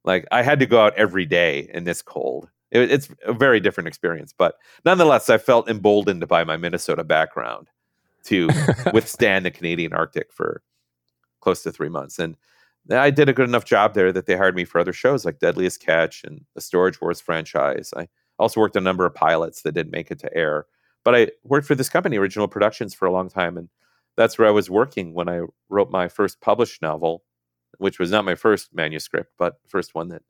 Like 0.04 0.28
I 0.32 0.44
had 0.44 0.60
to 0.60 0.68
go 0.68 0.80
out 0.80 0.94
every 0.96 1.26
day 1.26 1.68
in 1.74 1.86
this 1.86 2.04
cold. 2.04 2.48
It, 2.72 2.92
it's 2.92 3.10
a 3.26 3.34
very 3.34 3.60
different 3.60 3.88
experience, 3.88 4.34
but 4.38 4.56
nonetheless, 4.84 5.30
I 5.30 5.38
felt 5.38 5.70
emboldened 5.70 6.28
by 6.28 6.44
my 6.44 6.58
Minnesota 6.58 7.04
background 7.04 7.70
to 8.26 8.50
withstand 8.94 9.46
the 9.46 9.52
Canadian 9.52 9.94
Arctic 9.94 10.32
for 10.32 10.62
close 11.42 11.64
to 11.64 11.72
three 11.72 11.90
months. 11.90 12.20
And 12.20 12.36
I 12.92 13.10
did 13.10 13.30
a 13.30 13.34
good 13.34 13.48
enough 13.48 13.66
job 13.66 13.94
there 13.94 14.12
that 14.12 14.26
they 14.26 14.36
hired 14.36 14.56
me 14.56 14.66
for 14.66 14.80
other 14.80 14.94
shows 14.94 15.26
like 15.26 15.40
Deadliest 15.40 15.82
Catch 15.82 16.24
and 16.24 16.46
the 16.54 16.62
Storage 16.62 17.02
Wars 17.02 17.22
franchise. 17.22 17.94
I 17.96 18.08
also 18.38 18.60
worked 18.60 18.76
a 18.76 18.82
number 18.82 19.06
of 19.06 19.16
pilots 19.16 19.62
that 19.62 19.74
didn't 19.74 19.92
make 19.92 20.12
it 20.12 20.20
to 20.20 20.36
air. 20.36 20.66
But 21.04 21.16
I 21.16 21.28
worked 21.44 21.68
for 21.68 21.76
this 21.76 21.90
company, 21.90 22.18
Original 22.18 22.48
Productions, 22.48 22.94
for 22.94 23.06
a 23.06 23.12
long 23.12 23.30
time. 23.30 23.58
And 23.58 23.70
that's 24.18 24.38
where 24.38 24.48
I 24.48 24.52
was 24.52 24.70
working 24.70 25.14
when 25.14 25.30
I 25.30 25.42
wrote 25.70 25.92
my 25.92 26.08
first 26.08 26.42
published 26.42 26.82
novel, 26.82 27.24
which 27.78 28.00
was 28.00 28.12
not 28.12 28.26
my 28.26 28.36
first 28.36 28.74
manuscript, 28.74 29.32
but 29.38 29.60
first 29.68 29.94
one 29.94 30.10
that 30.10 30.24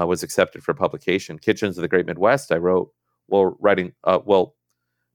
uh, 0.00 0.06
was 0.06 0.22
accepted 0.22 0.62
for 0.62 0.74
publication. 0.74 1.38
Kitchens 1.38 1.78
of 1.78 1.82
the 1.82 1.88
Great 1.88 2.06
Midwest, 2.06 2.52
I 2.52 2.56
wrote 2.56 2.90
while 3.26 3.56
writing, 3.60 3.92
uh, 4.04 4.18
well, 4.24 4.54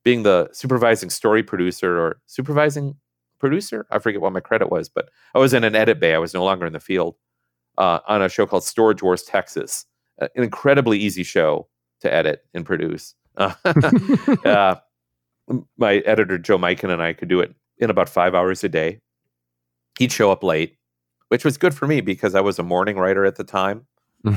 being 0.03 0.23
the 0.23 0.49
supervising 0.51 1.09
story 1.09 1.43
producer 1.43 1.99
or 1.99 2.21
supervising 2.25 2.95
producer. 3.39 3.85
I 3.91 3.99
forget 3.99 4.21
what 4.21 4.33
my 4.33 4.39
credit 4.39 4.69
was, 4.69 4.89
but 4.89 5.09
I 5.35 5.39
was 5.39 5.53
in 5.53 5.63
an 5.63 5.75
edit 5.75 5.99
bay. 5.99 6.13
I 6.13 6.17
was 6.17 6.33
no 6.33 6.43
longer 6.43 6.65
in 6.65 6.73
the 6.73 6.79
field 6.79 7.15
uh, 7.77 7.99
on 8.07 8.21
a 8.21 8.29
show 8.29 8.45
called 8.45 8.63
Storage 8.63 9.01
Wars 9.01 9.23
Texas, 9.23 9.85
an 10.19 10.29
incredibly 10.35 10.99
easy 10.99 11.23
show 11.23 11.67
to 12.01 12.13
edit 12.13 12.45
and 12.53 12.65
produce. 12.65 13.15
uh, 13.37 14.75
my 15.77 15.97
editor 15.99 16.37
Joe 16.37 16.57
Mikan 16.57 16.91
and 16.91 17.01
I 17.01 17.13
could 17.13 17.29
do 17.29 17.39
it 17.39 17.55
in 17.77 17.89
about 17.89 18.09
five 18.09 18.35
hours 18.35 18.63
a 18.63 18.69
day. 18.69 18.99
He'd 19.97 20.11
show 20.11 20.31
up 20.31 20.43
late, 20.43 20.77
which 21.29 21.45
was 21.45 21.57
good 21.57 21.73
for 21.73 21.87
me 21.87 22.01
because 22.01 22.35
I 22.35 22.41
was 22.41 22.59
a 22.59 22.63
morning 22.63 22.97
writer 22.97 23.25
at 23.25 23.35
the 23.35 23.43
time. 23.43 23.85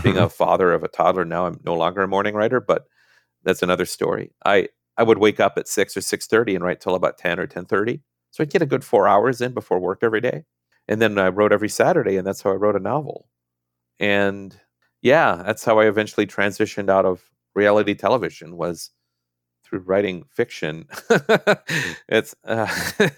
Being 0.03 0.17
a 0.17 0.29
father 0.29 0.73
of 0.73 0.85
a 0.85 0.89
toddler 0.89 1.25
now, 1.25 1.47
I'm 1.47 1.61
no 1.65 1.75
longer 1.75 2.03
a 2.03 2.09
morning 2.09 2.35
writer, 2.35 2.61
but 2.61 2.85
that's 3.43 3.63
another 3.63 3.85
story. 3.85 4.33
I 4.45 4.69
I 4.97 5.03
would 5.03 5.19
wake 5.19 5.41
up 5.41 5.55
at 5.57 5.69
six 5.69 5.97
or 5.97 6.01
six 6.01 6.27
thirty 6.27 6.55
and 6.55 6.65
write 6.65 6.81
till 6.81 6.95
about 6.95 7.19
ten 7.19 7.41
or 7.41 7.47
ten 7.47 7.65
thirty, 7.65 8.03
so 8.31 8.43
I'd 8.43 8.51
get 8.51 8.63
a 8.63 8.67
good 8.67 8.85
four 8.85 9.09
hours 9.09 9.41
in 9.41 9.53
before 9.55 9.81
work 9.81 10.01
every 10.03 10.21
day, 10.21 10.45
and 10.89 11.01
then 11.01 11.19
I 11.19 11.29
wrote 11.29 11.53
every 11.53 11.69
Saturday, 11.69 12.17
and 12.17 12.27
that's 12.27 12.43
how 12.43 12.51
I 12.51 12.57
wrote 12.57 12.77
a 12.77 12.81
novel. 12.81 13.29
And 13.99 14.59
yeah, 15.01 15.43
that's 15.45 15.65
how 15.65 15.81
I 15.81 15.87
eventually 15.87 16.27
transitioned 16.27 16.89
out 16.89 17.05
of 17.05 17.23
reality 17.55 17.95
television 17.95 18.57
was 18.57 18.91
through 19.65 19.81
writing 19.81 20.25
fiction. 20.31 20.87
it's 22.09 22.35
uh, 22.45 22.67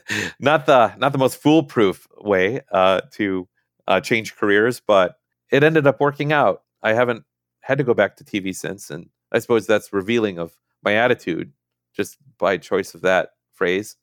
not 0.40 0.66
the 0.66 0.94
not 0.96 1.12
the 1.12 1.18
most 1.18 1.36
foolproof 1.36 2.06
way 2.18 2.60
uh, 2.72 3.02
to 3.12 3.48
uh, 3.86 4.00
change 4.00 4.36
careers, 4.36 4.80
but 4.80 5.16
it 5.54 5.62
ended 5.62 5.86
up 5.86 6.00
working 6.00 6.32
out. 6.32 6.62
I 6.82 6.94
haven't 6.94 7.24
had 7.60 7.78
to 7.78 7.84
go 7.84 7.94
back 7.94 8.16
to 8.16 8.24
TV 8.24 8.54
since, 8.54 8.90
and 8.90 9.08
I 9.30 9.38
suppose 9.38 9.66
that's 9.66 9.92
revealing 9.92 10.38
of 10.38 10.56
my 10.82 10.94
attitude 10.94 11.52
just 11.94 12.18
by 12.38 12.58
choice 12.58 12.92
of 12.94 13.02
that 13.02 13.30
phrase. 13.52 13.96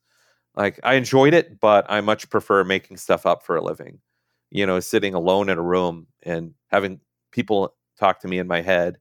Like 0.56 0.80
I 0.82 0.94
enjoyed 0.94 1.34
it, 1.34 1.60
but 1.60 1.84
I 1.90 2.00
much 2.00 2.30
prefer 2.30 2.64
making 2.64 2.96
stuff 2.96 3.26
up 3.26 3.44
for 3.44 3.54
a 3.54 3.62
living. 3.62 4.00
You 4.50 4.64
know, 4.66 4.80
sitting 4.80 5.12
alone 5.12 5.50
in 5.50 5.58
a 5.58 5.62
room 5.62 6.06
and 6.22 6.54
having 6.68 7.00
people 7.32 7.74
talk 7.98 8.20
to 8.20 8.28
me 8.28 8.38
in 8.38 8.46
my 8.46 8.62
head 8.62 8.98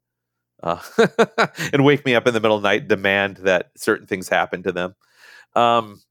uh, 0.62 0.82
and 1.74 1.86
wake 1.86 2.06
me 2.06 2.16
up 2.16 2.28
in 2.28 2.34
the 2.34 2.40
middle 2.42 2.58
of 2.58 2.64
the 2.64 2.68
night, 2.68 2.88
demand 2.88 3.38
that 3.38 3.72
certain 3.78 4.08
things 4.08 4.28
happen 4.28 4.62
to 4.64 4.72
them. 4.74 4.96
Um, 5.56 6.02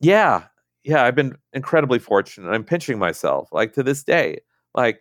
yeah, 0.00 0.44
yeah, 0.82 1.04
I've 1.04 1.14
been 1.14 1.36
incredibly 1.52 1.98
fortunate. 1.98 2.50
I'm 2.50 2.64
pinching 2.64 2.98
myself 2.98 3.48
like 3.52 3.72
to 3.74 3.82
this 3.82 4.02
day. 4.02 4.40
Like, 4.74 5.00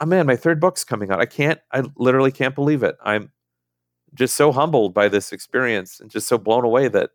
oh 0.00 0.06
man, 0.06 0.26
my 0.26 0.36
third 0.36 0.60
book's 0.60 0.84
coming 0.84 1.10
out. 1.10 1.20
I 1.20 1.26
can't, 1.26 1.60
I 1.72 1.84
literally 1.96 2.32
can't 2.32 2.54
believe 2.54 2.82
it. 2.82 2.96
I'm 3.04 3.30
just 4.14 4.36
so 4.36 4.52
humbled 4.52 4.94
by 4.94 5.08
this 5.08 5.32
experience 5.32 6.00
and 6.00 6.10
just 6.10 6.28
so 6.28 6.38
blown 6.38 6.64
away 6.64 6.88
that 6.88 7.10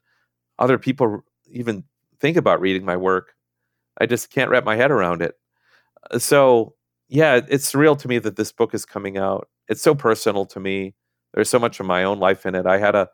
other 0.60 0.78
people 0.78 1.22
even 1.52 1.84
think 2.20 2.38
about 2.38 2.62
reading 2.62 2.86
my 2.86 2.98
work. 2.98 3.34
I 4.00 4.06
just 4.06 4.30
can't 4.32 4.50
wrap 4.50 4.64
my 4.64 4.76
head 4.76 4.92
around 4.92 5.22
it. 5.22 5.36
Uh, 6.12 6.20
so, 6.20 6.76
yeah, 7.10 7.42
it's 7.48 7.72
surreal 7.72 7.98
to 8.00 8.08
me 8.08 8.20
that 8.20 8.36
this 8.36 8.52
book 8.52 8.74
is 8.74 8.86
coming 8.86 9.18
out. 9.18 9.48
It's 9.68 9.82
so 9.82 9.96
personal 9.96 10.46
to 10.48 10.60
me. 10.60 10.96
There's 11.34 11.50
so 11.50 11.60
much 11.60 11.80
of 11.80 11.86
my 11.86 12.04
own 12.04 12.20
life 12.20 12.46
in 12.46 12.56
it. 12.56 12.66
I 12.66 12.78
had 12.78 12.96
a 12.96 13.10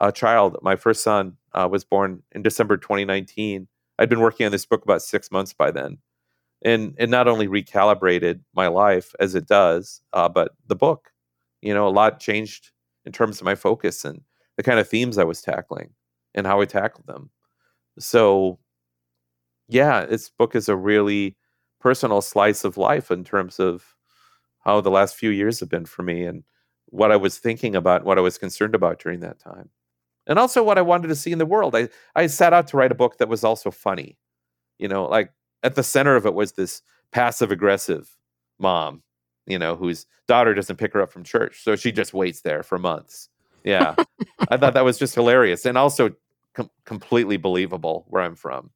a 0.00 0.12
child. 0.12 0.56
My 0.62 0.76
first 0.76 1.02
son 1.02 1.36
uh, 1.52 1.68
was 1.70 1.84
born 1.84 2.22
in 2.32 2.42
December 2.42 2.76
2019. 2.76 3.68
I'd 3.98 4.08
been 4.08 4.20
working 4.20 4.46
on 4.46 4.52
this 4.52 4.66
book 4.66 4.82
about 4.84 5.02
six 5.02 5.30
months 5.30 5.52
by 5.52 5.70
then, 5.70 5.98
and 6.64 6.94
it 6.98 7.08
not 7.08 7.28
only 7.28 7.48
recalibrated 7.48 8.40
my 8.54 8.68
life 8.68 9.14
as 9.20 9.34
it 9.34 9.46
does, 9.46 10.00
uh, 10.12 10.28
but 10.28 10.52
the 10.66 10.76
book. 10.76 11.10
You 11.62 11.74
know, 11.74 11.86
a 11.86 11.90
lot 11.90 12.20
changed 12.20 12.70
in 13.04 13.12
terms 13.12 13.40
of 13.40 13.44
my 13.44 13.54
focus 13.54 14.04
and 14.04 14.20
the 14.56 14.62
kind 14.62 14.78
of 14.78 14.88
themes 14.88 15.18
I 15.18 15.24
was 15.24 15.42
tackling 15.42 15.90
and 16.34 16.46
how 16.46 16.60
I 16.60 16.64
tackled 16.64 17.06
them. 17.06 17.30
So, 17.98 18.58
yeah, 19.68 20.04
this 20.06 20.30
book 20.30 20.54
is 20.54 20.68
a 20.68 20.76
really 20.76 21.36
personal 21.80 22.20
slice 22.20 22.64
of 22.64 22.76
life 22.76 23.10
in 23.10 23.24
terms 23.24 23.58
of 23.58 23.96
how 24.64 24.80
the 24.80 24.90
last 24.90 25.16
few 25.16 25.30
years 25.30 25.60
have 25.60 25.68
been 25.68 25.86
for 25.86 26.02
me 26.02 26.24
and 26.24 26.44
what 26.86 27.12
I 27.12 27.16
was 27.16 27.38
thinking 27.38 27.74
about, 27.74 28.04
what 28.04 28.18
I 28.18 28.22
was 28.22 28.38
concerned 28.38 28.74
about 28.74 28.98
during 28.98 29.20
that 29.20 29.38
time. 29.38 29.70
And 30.26 30.38
also 30.38 30.62
what 30.62 30.78
I 30.78 30.82
wanted 30.82 31.08
to 31.08 31.14
see 31.14 31.32
in 31.32 31.38
the 31.38 31.46
world. 31.46 31.76
I, 31.76 31.88
I 32.14 32.26
set 32.26 32.52
out 32.52 32.66
to 32.68 32.76
write 32.76 32.92
a 32.92 32.96
book 32.96 33.18
that 33.18 33.28
was 33.28 33.44
also 33.44 33.70
funny. 33.70 34.18
You 34.78 34.88
know, 34.88 35.06
like 35.06 35.32
at 35.66 35.74
the 35.74 35.82
center 35.82 36.14
of 36.14 36.26
it 36.26 36.34
was 36.34 36.52
this 36.52 36.80
passive 37.10 37.50
aggressive 37.50 38.16
mom, 38.58 39.02
you 39.46 39.58
know, 39.58 39.74
whose 39.74 40.06
daughter 40.28 40.54
doesn't 40.54 40.76
pick 40.76 40.92
her 40.92 41.02
up 41.02 41.12
from 41.12 41.24
church. 41.24 41.64
So 41.64 41.74
she 41.74 41.90
just 41.90 42.14
waits 42.14 42.42
there 42.42 42.62
for 42.62 42.78
months. 42.78 43.28
Yeah. 43.64 43.96
I 44.48 44.56
thought 44.56 44.74
that 44.74 44.84
was 44.84 44.96
just 44.96 45.16
hilarious 45.16 45.66
and 45.66 45.76
also 45.76 46.10
com- 46.54 46.70
completely 46.84 47.36
believable 47.36 48.06
where 48.08 48.22
I'm 48.22 48.36
from. 48.36 48.70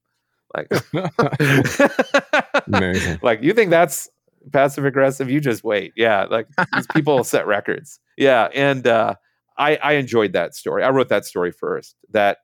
Like, 0.52 0.68
like 3.23 3.40
you 3.40 3.52
think 3.52 3.70
that's 3.70 4.09
passive 4.52 4.85
aggressive? 4.85 5.30
You 5.30 5.40
just 5.40 5.62
wait. 5.62 5.92
Yeah, 5.94 6.25
like 6.25 6.49
these 6.75 6.88
people 6.88 7.23
set 7.25 7.47
records. 7.47 8.00
Yeah, 8.18 8.49
and 8.52 8.85
uh, 8.85 9.14
I 9.56 9.76
I 9.76 9.92
enjoyed 9.92 10.32
that 10.32 10.56
story. 10.56 10.82
I 10.82 10.90
wrote 10.90 11.09
that 11.11 11.25
story 11.25 11.52
first. 11.52 11.94
That 12.11 12.38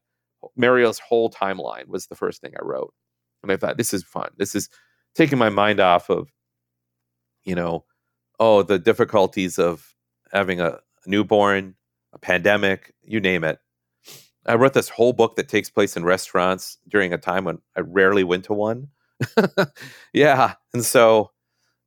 Mariel's 0.55 1.01
whole 1.01 1.31
timeline 1.31 1.89
was 1.89 2.07
the 2.07 2.15
first 2.15 2.41
thing 2.41 2.53
I 2.57 2.65
wrote, 2.65 2.95
and 3.43 3.53
I 3.53 3.57
thought 3.57 3.77
this 3.77 3.95
is 3.95 4.03
fun. 4.03 4.31
This 4.37 4.55
is 4.55 4.69
taking 5.15 5.39
my 5.39 5.49
mind 5.49 5.81
off 5.81 6.11
of, 6.11 6.31
you 7.45 7.55
know, 7.55 7.85
oh 8.39 8.63
the 8.63 8.79
difficulties 8.79 9.59
of 9.59 9.95
having 10.33 10.61
a 10.61 10.79
newborn, 11.07 11.75
a 12.13 12.19
pandemic, 12.19 12.95
you 13.03 13.21
name 13.21 13.45
it. 13.45 13.59
I 14.47 14.55
wrote 14.55 14.75
this 14.75 14.89
whole 14.89 15.13
book 15.13 15.37
that 15.37 15.49
takes 15.49 15.71
place 15.71 15.97
in 15.97 16.05
restaurants 16.05 16.79
during 16.89 17.13
a 17.13 17.19
time 17.19 17.45
when 17.45 17.59
I 17.77 17.81
rarely 17.81 18.25
went 18.25 18.45
to 18.45 18.55
one. 18.55 18.89
yeah. 20.13 20.55
And 20.73 20.85
so 20.85 21.33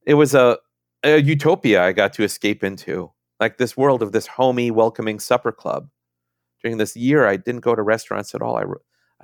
it 0.06 0.16
was 0.16 0.34
a, 0.34 0.58
a 1.04 1.22
utopia 1.22 1.84
I 1.84 1.94
got 1.94 2.14
to 2.14 2.24
escape 2.24 2.64
into, 2.64 3.12
like 3.40 3.58
this 3.58 3.78
world 3.78 4.02
of 4.02 4.12
this 4.12 4.28
homey, 4.28 4.72
welcoming 4.72 5.20
supper 5.20 5.52
club. 5.52 5.90
During 6.62 6.78
this 6.78 6.98
year, 6.98 7.26
I 7.26 7.38
didn't 7.38 7.62
go 7.62 7.76
to 7.76 7.82
restaurants 7.82 8.36
at 8.36 8.42
all. 8.42 8.58
I, 8.58 8.66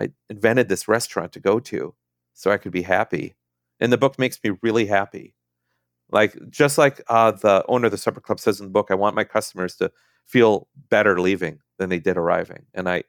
I 0.01 0.09
invented 0.29 0.69
this 0.69 0.87
restaurant 0.87 1.33
to 1.33 1.41
go 1.41 1.59
to 1.59 1.93
so 2.35 2.51
I 2.51 2.57
could 2.57 2.71
be 2.71 2.83
happy. 2.83 3.33
And 3.79 3.91
the 3.91 3.97
book 3.97 4.19
makes 4.19 4.39
me 4.43 4.51
really 4.61 4.85
happy. 4.85 5.33
Like, 6.11 6.37
just 6.51 6.77
like 6.77 7.01
uh, 7.07 7.31
the 7.31 7.65
owner 7.67 7.87
of 7.87 7.91
the 7.91 7.97
supper 7.97 8.21
club 8.21 8.39
says 8.39 8.59
in 8.59 8.67
the 8.67 8.71
book, 8.71 8.87
I 8.91 8.95
want 8.95 9.15
my 9.15 9.23
customers 9.23 9.75
to 9.77 9.91
feel 10.27 10.67
better 10.89 11.19
leaving 11.19 11.59
than 11.79 11.89
they 11.89 11.99
did 11.99 12.15
arriving. 12.15 12.67
And 12.75 12.87
I, 12.87 13.03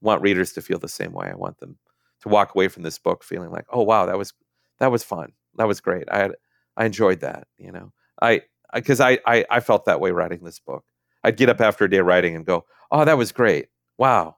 want 0.00 0.22
readers 0.22 0.52
to 0.52 0.62
feel 0.62 0.78
the 0.78 0.88
same 0.88 1.12
way. 1.12 1.28
I 1.30 1.36
want 1.36 1.58
them 1.58 1.78
to 2.22 2.28
walk 2.28 2.54
away 2.54 2.68
from 2.68 2.82
this 2.82 2.98
book 2.98 3.24
feeling 3.24 3.50
like, 3.50 3.66
oh 3.70 3.82
wow, 3.82 4.06
that 4.06 4.18
was 4.18 4.32
that 4.78 4.90
was 4.90 5.02
fun. 5.02 5.32
That 5.56 5.68
was 5.68 5.80
great. 5.80 6.08
I 6.10 6.18
had 6.18 6.32
I 6.76 6.84
enjoyed 6.86 7.20
that. 7.20 7.46
You 7.58 7.72
know, 7.72 7.92
I 8.20 8.42
because 8.72 9.00
I, 9.00 9.18
I 9.26 9.44
I 9.50 9.60
felt 9.60 9.84
that 9.86 10.00
way 10.00 10.10
writing 10.10 10.44
this 10.44 10.60
book. 10.60 10.84
I'd 11.24 11.36
get 11.36 11.48
up 11.48 11.60
after 11.60 11.84
a 11.84 11.90
day 11.90 11.98
of 11.98 12.06
writing 12.06 12.36
and 12.36 12.46
go, 12.46 12.64
oh, 12.90 13.04
that 13.04 13.18
was 13.18 13.32
great. 13.32 13.68
Wow, 13.98 14.36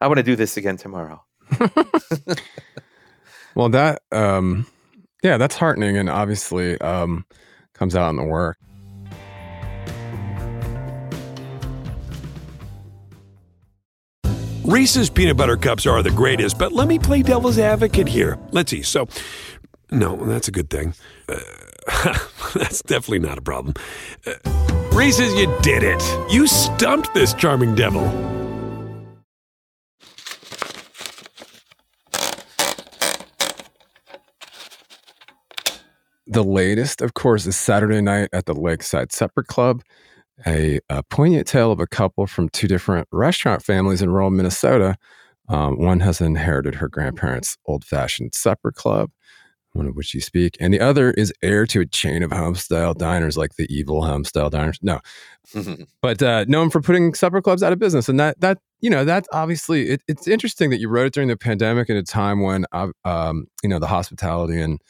I 0.00 0.08
want 0.08 0.18
to 0.18 0.22
do 0.22 0.36
this 0.36 0.56
again 0.56 0.76
tomorrow. 0.76 1.24
well, 3.54 3.68
that 3.70 4.02
um, 4.12 4.66
yeah, 5.22 5.36
that's 5.36 5.56
heartening, 5.56 5.96
and 5.96 6.08
obviously 6.08 6.80
um, 6.80 7.24
comes 7.74 7.94
out 7.96 8.10
in 8.10 8.16
the 8.16 8.24
work. 8.24 8.56
Reese's 14.64 15.10
peanut 15.10 15.36
butter 15.36 15.56
cups 15.56 15.86
are 15.86 16.02
the 16.02 16.10
greatest, 16.10 16.56
but 16.56 16.72
let 16.72 16.86
me 16.86 16.98
play 16.98 17.22
devil's 17.22 17.58
advocate 17.58 18.06
here. 18.06 18.38
Let's 18.52 18.70
see. 18.70 18.82
So, 18.82 19.08
no, 19.90 20.16
that's 20.16 20.46
a 20.46 20.52
good 20.52 20.70
thing. 20.70 20.94
Uh, 21.28 21.40
that's 22.54 22.80
definitely 22.82 23.18
not 23.18 23.38
a 23.38 23.42
problem. 23.42 23.74
Uh, 24.24 24.34
Reese's, 24.92 25.34
you 25.34 25.52
did 25.62 25.82
it. 25.82 26.02
You 26.32 26.46
stumped 26.46 27.12
this 27.12 27.34
charming 27.34 27.74
devil. 27.74 28.04
The 36.32 36.42
latest, 36.42 37.02
of 37.02 37.12
course, 37.12 37.46
is 37.46 37.56
Saturday 37.56 38.00
night 38.00 38.30
at 38.32 38.46
the 38.46 38.54
Lakeside 38.54 39.12
Supper 39.12 39.42
Club 39.42 39.82
a, 40.46 40.80
a, 40.88 41.02
poignant 41.02 41.46
tale 41.46 41.70
of 41.70 41.78
a 41.78 41.86
couple 41.86 42.26
from 42.26 42.48
two 42.48 42.66
different 42.66 43.06
restaurant 43.12 43.62
families 43.62 44.00
in 44.00 44.08
rural 44.08 44.30
Minnesota. 44.30 44.96
Um, 45.50 45.78
one 45.78 46.00
has 46.00 46.22
inherited 46.22 46.76
her 46.76 46.88
grandparents' 46.88 47.58
old 47.66 47.84
fashioned 47.84 48.34
supper 48.34 48.72
club, 48.72 49.10
one 49.72 49.86
of 49.86 49.94
which 49.94 50.14
you 50.14 50.22
speak, 50.22 50.56
and 50.58 50.72
the 50.72 50.80
other 50.80 51.10
is 51.10 51.34
heir 51.42 51.66
to 51.66 51.80
a 51.80 51.86
chain 51.86 52.22
of 52.22 52.30
homestyle 52.30 52.96
diners 52.96 53.36
like 53.36 53.56
the 53.56 53.66
evil 53.68 54.00
homestyle 54.00 54.50
diners. 54.50 54.78
No, 54.80 55.00
but 56.00 56.22
uh, 56.22 56.46
known 56.48 56.70
for 56.70 56.80
putting 56.80 57.12
supper 57.12 57.42
clubs 57.42 57.62
out 57.62 57.74
of 57.74 57.78
business. 57.78 58.08
And 58.08 58.18
that, 58.18 58.40
that 58.40 58.56
you 58.80 58.88
know, 58.88 59.04
that's 59.04 59.28
obviously, 59.34 59.90
it, 59.90 60.02
it's 60.08 60.26
interesting 60.26 60.70
that 60.70 60.80
you 60.80 60.88
wrote 60.88 61.08
it 61.08 61.12
during 61.12 61.28
the 61.28 61.36
pandemic 61.36 61.90
at 61.90 61.96
a 61.96 62.02
time 62.02 62.40
when, 62.40 62.64
uh, 62.72 62.88
um, 63.04 63.48
you 63.62 63.68
know, 63.68 63.78
the 63.78 63.86
hospitality 63.86 64.58
and 64.58 64.80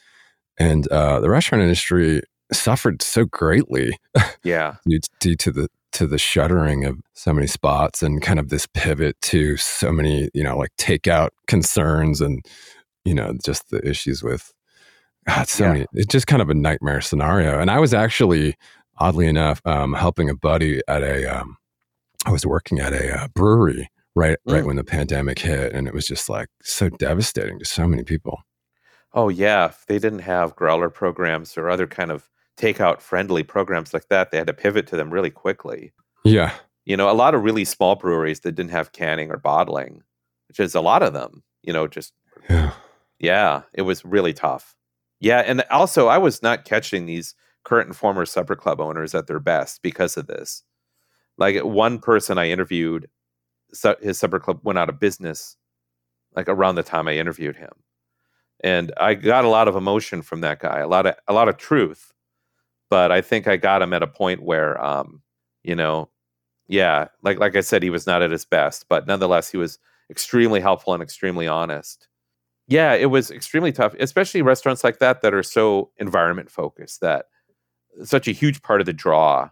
and 0.59 0.87
uh, 0.89 1.21
the 1.21 1.31
restaurant 1.31 1.63
industry 1.63 2.23
suffered 2.53 3.03
so 3.03 3.25
greatly. 3.25 3.99
Yeah. 4.45 4.75
due, 4.85 4.99
due 5.21 5.37
to 5.37 5.53
the 5.53 5.69
to 5.93 6.07
the 6.07 6.19
shuttering 6.19 6.85
of 6.85 6.99
so 7.15 7.33
many 7.33 7.47
spots 7.47 8.03
and 8.03 8.21
kind 8.21 8.41
of 8.41 8.49
this 8.49 8.67
pivot 8.67 9.15
to 9.21 9.57
so 9.57 9.93
many, 9.93 10.31
you 10.35 10.43
know, 10.43 10.57
like 10.57 10.71
takeout 10.79 11.29
concerns 11.47 12.21
and, 12.21 12.45
you 13.05 13.15
know, 13.15 13.35
just 13.45 13.71
the 13.71 13.87
issues 13.89 14.23
with 14.23 14.53
God, 15.29 15.49
so 15.49 15.65
yeah. 15.65 15.73
many. 15.73 15.87
It's 15.93 16.11
just 16.13 16.27
kind 16.27 16.43
of 16.43 16.51
a 16.51 16.55
nightmare 16.55 17.01
scenario. 17.01 17.61
And 17.61 17.71
I 17.71 17.79
was 17.79 17.95
actually, 17.95 18.57
oddly 18.99 19.27
enough, 19.27 19.61
um, 19.65 19.93
helping 19.93 20.29
a 20.29 20.35
buddy 20.35 20.81
at 20.89 21.03
a. 21.03 21.27
Um, 21.27 21.57
I 22.25 22.31
was 22.31 22.47
working 22.47 22.79
at 22.79 22.93
a 22.93 23.23
uh, 23.23 23.29
brewery 23.29 23.89
right 24.15 24.39
mm. 24.47 24.53
right 24.53 24.65
when 24.65 24.77
the 24.77 24.85
pandemic 24.85 25.39
hit, 25.39 25.73
and 25.73 25.87
it 25.87 25.95
was 25.95 26.07
just 26.07 26.29
like 26.29 26.49
so 26.63 26.89
devastating 26.89 27.59
to 27.59 27.65
so 27.65 27.87
many 27.87 28.03
people. 28.03 28.43
Oh 29.15 29.29
yeah, 29.29 29.67
if 29.67 29.87
they 29.87 29.99
didn't 29.99 30.21
have 30.21 30.57
growler 30.57 30.89
programs 30.89 31.57
or 31.59 31.69
other 31.69 31.87
kind 31.87 32.11
of 32.11 32.31
takeout 32.57 33.01
friendly 33.01 33.43
programs 33.43 33.93
like 33.93 34.09
that, 34.09 34.31
they 34.31 34.39
had 34.39 34.47
to 34.47 34.53
pivot 34.53 34.87
to 34.89 34.97
them 34.97 35.11
really 35.11 35.31
quickly. 35.31 35.93
Yeah. 36.25 36.55
You 36.85 36.97
know, 36.97 37.11
a 37.11 37.13
lot 37.13 37.35
of 37.35 37.43
really 37.43 37.65
small 37.65 37.97
breweries 37.97 38.41
that 38.41 38.53
didn't 38.53 38.71
have 38.71 38.93
canning 38.93 39.31
or 39.31 39.37
bottling, 39.37 40.03
which 40.49 40.59
is 40.61 40.75
a 40.75 40.81
lot 40.81 41.03
of 41.03 41.13
them, 41.13 41.43
you 41.63 41.73
know, 41.73 41.87
just 41.87 42.13
yeah. 42.49 42.73
Yeah, 43.19 43.63
it 43.73 43.83
was 43.83 44.05
really 44.05 44.33
tough. 44.33 44.75
Yeah, 45.21 45.41
and 45.47 45.63
also 45.71 46.09
I 46.09 46.19
was 46.19 46.43
not 46.43 46.65
catching 46.65 47.07
these 47.07 47.35
current 47.65 47.87
and 47.87 47.97
former 47.97 48.27
supper 48.27 48.57
club 48.57 48.81
owners 48.81 49.15
at 49.15 49.29
their 49.29 49.39
best 49.39 49.81
because 49.83 50.17
of 50.17 50.27
this. 50.27 50.65
Like 51.39 51.63
one 51.63 52.01
person 52.01 52.37
I 52.39 52.51
interviewed, 52.51 53.09
his 54.01 54.19
supper 54.19 54.41
club 54.41 54.61
went 54.65 54.79
out 54.79 54.89
of 54.89 54.99
business 54.99 55.57
like 56.35 56.49
around 56.49 56.75
the 56.75 56.83
time 56.83 57.07
I 57.07 57.17
interviewed 57.17 57.57
him. 57.57 57.71
And 58.63 58.93
I 58.99 59.15
got 59.15 59.45
a 59.45 59.49
lot 59.49 59.69
of 59.69 59.77
emotion 59.77 60.23
from 60.23 60.41
that 60.43 60.61
guy, 60.61 60.81
a 60.81 60.89
lot 60.89 61.07
of 61.07 61.15
a 61.29 61.33
lot 61.33 61.49
of 61.49 61.57
truth 61.57 62.13
but 62.93 63.11
I 63.11 63.23
think 63.23 63.49
I 63.49 63.57
got 63.57 63.81
him 63.81 63.95
at 63.95 64.03
a 64.03 64.07
point 64.07 64.43
where, 64.43 64.79
um, 64.85 65.23
you 65.63 65.75
know, 65.75 66.11
yeah, 66.69 67.09
like 67.23 67.39
like 67.39 67.57
I 67.57 67.63
said, 67.63 67.83
he 67.83 67.89
was 67.89 68.07
not 68.07 68.21
at 68.21 68.31
his 68.31 68.45
best, 68.45 68.85
but 68.91 69.07
nonetheless, 69.07 69.51
he 69.51 69.57
was 69.57 69.79
extremely 70.11 70.61
helpful 70.61 70.93
and 70.93 71.03
extremely 71.03 71.49
honest. 71.49 72.09
Yeah, 72.69 72.95
it 72.95 73.07
was 73.07 73.31
extremely 73.31 73.73
tough, 73.73 73.95
especially 74.01 74.43
restaurants 74.43 74.85
like 74.85 74.99
that 75.01 75.23
that 75.23 75.35
are 75.35 75.43
so 75.43 75.91
environment 75.99 76.51
focused. 76.51 77.01
That 77.01 77.27
such 78.05 78.29
a 78.29 78.33
huge 78.33 78.63
part 78.63 78.81
of 78.81 78.87
the 78.87 78.93
draw 78.93 79.51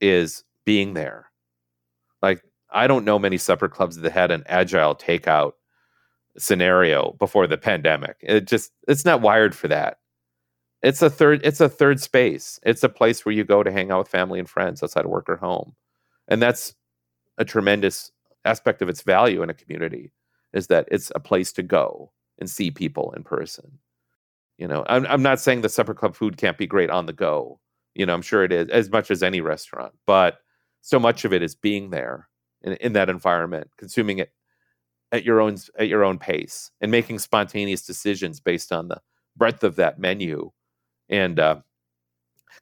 is 0.00 0.44
being 0.66 0.94
there. 0.94 1.30
Like 2.22 2.42
I 2.70 2.86
don't 2.86 3.04
know 3.04 3.18
many 3.18 3.38
supper 3.38 3.68
clubs 3.68 3.96
that 3.98 4.12
had 4.12 4.30
an 4.30 4.44
agile 4.46 4.94
takeout 4.94 5.52
scenario 6.38 7.12
before 7.18 7.46
the 7.46 7.58
pandemic. 7.58 8.16
It 8.20 8.46
just 8.46 8.72
it's 8.88 9.04
not 9.04 9.20
wired 9.20 9.54
for 9.54 9.68
that. 9.68 9.98
It's 10.82 11.02
a 11.02 11.10
third 11.10 11.40
it's 11.44 11.60
a 11.60 11.68
third 11.68 12.00
space. 12.00 12.58
It's 12.64 12.82
a 12.82 12.88
place 12.88 13.24
where 13.24 13.34
you 13.34 13.44
go 13.44 13.62
to 13.62 13.72
hang 13.72 13.90
out 13.90 14.00
with 14.00 14.08
family 14.08 14.38
and 14.38 14.48
friends 14.48 14.82
outside 14.82 15.04
of 15.04 15.10
work 15.10 15.28
or 15.28 15.36
home. 15.36 15.74
And 16.28 16.42
that's 16.42 16.74
a 17.38 17.44
tremendous 17.44 18.10
aspect 18.44 18.82
of 18.82 18.88
its 18.88 19.02
value 19.02 19.42
in 19.42 19.50
a 19.50 19.54
community 19.54 20.12
is 20.52 20.68
that 20.68 20.88
it's 20.90 21.10
a 21.14 21.20
place 21.20 21.52
to 21.52 21.62
go 21.62 22.12
and 22.38 22.48
see 22.50 22.70
people 22.70 23.12
in 23.16 23.22
person. 23.24 23.78
You 24.58 24.68
know 24.68 24.84
i'm, 24.88 25.06
I'm 25.06 25.22
not 25.22 25.40
saying 25.40 25.62
the 25.62 25.68
supper 25.68 25.94
club 25.94 26.14
food 26.14 26.36
can't 26.36 26.58
be 26.58 26.66
great 26.66 26.90
on 26.90 27.06
the 27.06 27.12
go. 27.12 27.60
You 27.94 28.06
know 28.06 28.14
i'm 28.14 28.22
sure 28.22 28.44
it 28.44 28.52
is 28.52 28.68
as 28.70 28.90
much 28.90 29.10
as 29.10 29.22
any 29.22 29.40
restaurant 29.40 29.94
but 30.06 30.38
so 30.80 30.98
much 30.98 31.24
of 31.24 31.32
it 31.32 31.42
is 31.42 31.54
being 31.54 31.90
there 31.90 32.28
in, 32.62 32.74
in 32.74 32.92
that 32.92 33.08
environment 33.08 33.70
consuming 33.78 34.18
it 34.18 34.32
at 35.12 35.24
your 35.24 35.40
own 35.40 35.56
at 35.78 35.88
your 35.88 36.04
own 36.04 36.18
pace 36.18 36.70
and 36.80 36.90
making 36.90 37.18
spontaneous 37.18 37.82
decisions 37.82 38.40
based 38.40 38.72
on 38.72 38.88
the 38.88 39.00
breadth 39.36 39.64
of 39.64 39.76
that 39.76 39.98
menu 39.98 40.50
and 41.08 41.38
uh, 41.38 41.56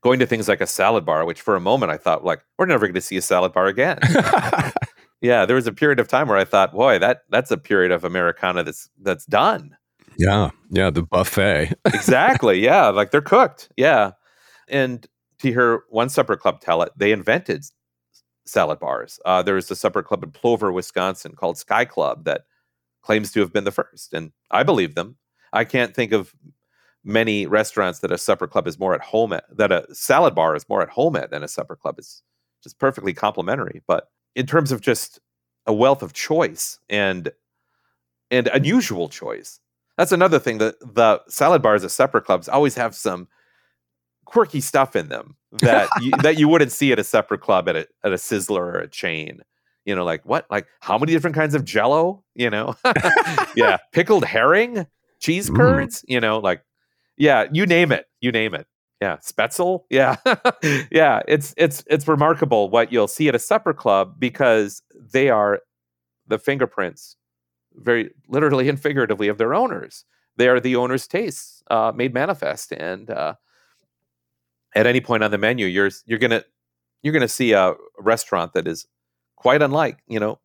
going 0.03 0.19
to 0.19 0.27
things 0.27 0.49
like 0.49 0.61
a 0.61 0.67
salad 0.67 1.05
bar, 1.05 1.25
which 1.25 1.41
for 1.41 1.57
a 1.57 1.61
moment 1.61 1.93
I 1.93 1.97
thought 1.97 2.25
like 2.25 2.43
we're 2.59 2.67
never 2.67 2.87
going 2.87 2.95
to 2.95 3.01
see 3.01 3.17
a 3.17 3.23
salad 3.23 3.53
bar 3.53 3.67
again. 3.67 3.99
yeah, 5.21 5.47
there 5.47 5.57
was 5.57 5.67
a 5.67 5.73
period 5.73 6.01
of 6.01 6.09
time 6.09 6.29
where 6.29 6.39
I 6.39 6.45
thought, 6.45 6.73
boy, 6.73 6.99
that 6.99 7.23
that's 7.31 7.51
a 7.51 7.57
period 7.57 7.93
of 7.93 8.05
Americana 8.05 8.65
that's 8.65 8.91
that's 9.01 9.25
done. 9.27 9.77
Yeah, 10.19 10.51
yeah, 10.71 10.91
the 10.91 11.03
buffet. 11.03 11.73
exactly. 11.87 12.61
Yeah, 12.61 12.89
like 12.89 13.11
they're 13.13 13.23
cooked. 13.23 13.71
Yeah, 13.77 14.13
and 14.69 15.07
to 15.39 15.49
hear 15.49 15.83
one 15.89 16.09
supper 16.09 16.37
club 16.37 16.61
tell 16.61 16.83
it, 16.83 16.93
they 16.97 17.13
invented 17.13 17.65
salad 18.45 18.81
bars. 18.81 19.21
Uh, 19.25 19.43
there 19.43 19.55
was 19.55 19.71
a 19.71 19.77
supper 19.77 20.03
club 20.03 20.23
in 20.23 20.31
Plover, 20.31 20.73
Wisconsin, 20.73 21.35
called 21.35 21.59
Sky 21.59 21.85
Club 21.85 22.25
that 22.25 22.43
claims 23.03 23.33
to 23.33 23.41
have 23.41 23.53
been 23.53 23.65
the 23.65 23.73
first, 23.73 24.13
and 24.13 24.33
I 24.51 24.63
believe 24.63 24.95
them. 24.95 25.17
I 25.53 25.65
can't 25.65 25.95
think 25.95 26.13
of 26.13 26.35
many 27.05 27.47
restaurants 27.47 27.99
that 28.01 28.13
a 28.13 28.19
supper 28.19 28.47
club 28.47 28.67
is 28.67 28.79
more 28.79 28.95
at 28.95 29.01
home 29.01 29.33
at, 29.33 29.45
that 29.57 29.73
a 29.73 29.87
salad 29.93 30.35
bar 30.35 30.55
is 30.55 30.69
more 30.69 30.83
at 30.83 30.89
home 30.89 31.17
at 31.17 31.31
than 31.31 31.43
a 31.43 31.49
supper 31.49 31.77
club 31.77 31.99
is 31.99 32.23
just 32.63 32.79
perfectly 32.79 33.13
complementary. 33.13 33.83
But 33.87 34.09
in 34.35 34.47
terms 34.47 34.73
of 34.73 34.81
just 34.81 35.21
a 35.67 35.73
wealth 35.73 36.03
of 36.03 36.13
choice 36.13 36.79
and 36.89 37.31
and 38.31 38.49
unusual 38.49 39.09
choice, 39.09 39.61
that's 39.99 40.13
another 40.13 40.39
thing. 40.39 40.59
that 40.59 40.79
the 40.81 41.21
salad 41.29 41.61
bars 41.61 41.85
at 41.85 41.91
supper 41.91 42.21
clubs 42.21 42.49
always 42.49 42.75
have 42.77 42.95
some 42.95 43.29
quirky 44.25 44.61
stuff 44.61 44.97
in 44.97 45.09
them 45.09 45.37
that 45.61 45.89
you, 46.01 46.11
that 46.23 46.39
you 46.39 46.49
wouldn't 46.49 46.73
see 46.73 46.93
at 46.93 46.99
a 46.99 47.05
supper 47.05 47.37
club 47.37 47.69
at 47.69 47.77
a 47.77 47.89
at 48.05 48.13
a 48.13 48.17
Sizzler 48.17 48.61
or 48.61 48.79
a 48.79 48.89
chain. 48.89 49.41
You 49.85 49.95
know, 49.95 50.05
like 50.05 50.25
what? 50.25 50.47
Like 50.51 50.67
how 50.81 50.99
many 50.99 51.13
different 51.13 51.35
kinds 51.37 51.55
of 51.55 51.65
Jello? 51.65 52.25
You 52.35 52.51
know, 52.51 52.75
yeah, 53.57 53.79
pickled 53.93 54.25
herring, 54.25 54.87
cheese 55.21 55.51
curds. 55.51 56.03
Mm. 56.03 56.05
You 56.09 56.21
know, 56.21 56.39
like 56.39 56.63
yeah, 57.17 57.47
you 57.53 57.67
name 57.67 57.93
it, 57.93 58.07
you 58.21 58.33
name 58.33 58.55
it. 58.55 58.67
Yeah, 59.01 59.17
Spaetzle. 59.17 59.83
Yeah, 59.91 60.17
yeah. 60.93 61.23
It's 61.27 61.55
it's 61.57 61.83
it's 61.89 62.07
remarkable 62.07 62.71
what 62.71 62.93
you'll 62.93 63.09
see 63.09 63.29
at 63.29 63.35
a 63.35 63.41
supper 63.41 63.75
club 63.75 64.15
because 64.19 64.83
they 64.95 65.29
are 65.29 65.61
the 66.29 66.39
fingerprints, 66.39 67.17
very 67.75 68.11
literally 68.29 68.69
and 68.69 68.81
figuratively, 68.81 69.27
of 69.27 69.39
their 69.39 69.55
owners. 69.55 70.05
They 70.37 70.49
are 70.49 70.61
the 70.61 70.77
owner's 70.77 71.09
tastes 71.09 71.65
uh, 71.69 71.93
made 71.95 72.15
manifest, 72.15 72.71
and 72.71 73.11
uh, 73.11 73.35
at 74.75 74.87
any 74.87 75.01
point 75.01 75.23
on 75.23 75.31
the 75.31 75.39
menu, 75.39 75.67
you're 75.67 75.91
you're 76.07 76.19
gonna 76.19 76.45
you're 77.03 77.13
gonna 77.13 77.29
see 77.29 77.53
a 77.53 77.75
restaurant 77.99 78.53
that 78.55 78.67
is 78.67 78.87
quite 79.37 79.63
unlike, 79.63 79.99
you 80.07 80.21
know, 80.21 80.39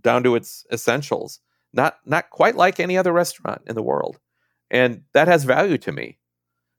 down 0.00 0.22
to 0.24 0.34
its 0.34 0.66
essentials. 0.72 1.40
Not 1.72 1.98
not 2.04 2.30
quite 2.30 2.56
like 2.56 2.80
any 2.80 2.98
other 2.98 3.12
restaurant 3.12 3.62
in 3.66 3.74
the 3.74 3.82
world 3.82 4.18
and 4.72 5.02
that 5.12 5.28
has 5.28 5.44
value 5.44 5.78
to 5.78 5.92
me 5.92 6.18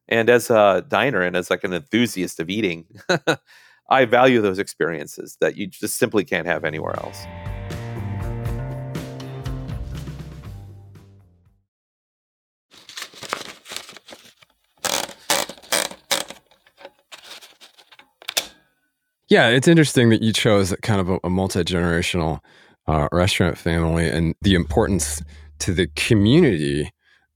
and 0.10 0.30
as 0.30 0.50
a 0.50 0.84
diner 0.90 1.22
and 1.22 1.38
as 1.38 1.50
like 1.50 1.64
an 1.64 1.74
enthusiast 1.74 2.40
of 2.42 2.50
eating 2.50 2.86
i 3.90 4.04
value 4.04 4.42
those 4.42 4.60
experiences 4.60 5.38
that 5.40 5.56
you 5.56 5.68
just 5.68 5.96
simply 5.96 6.26
can't 6.26 6.48
have 6.48 6.66
anywhere 6.66 6.96
else 6.98 7.26
yeah 19.34 19.48
it's 19.48 19.68
interesting 19.68 20.10
that 20.10 20.22
you 20.22 20.32
chose 20.32 20.76
kind 20.84 21.02
of 21.02 21.10
a, 21.10 21.20
a 21.24 21.30
multi-generational 21.30 22.40
uh, 22.88 23.08
restaurant 23.12 23.58
family 23.58 24.08
and 24.08 24.36
the 24.42 24.54
importance 24.54 25.24
to 25.58 25.74
the 25.74 25.88
community 25.96 26.92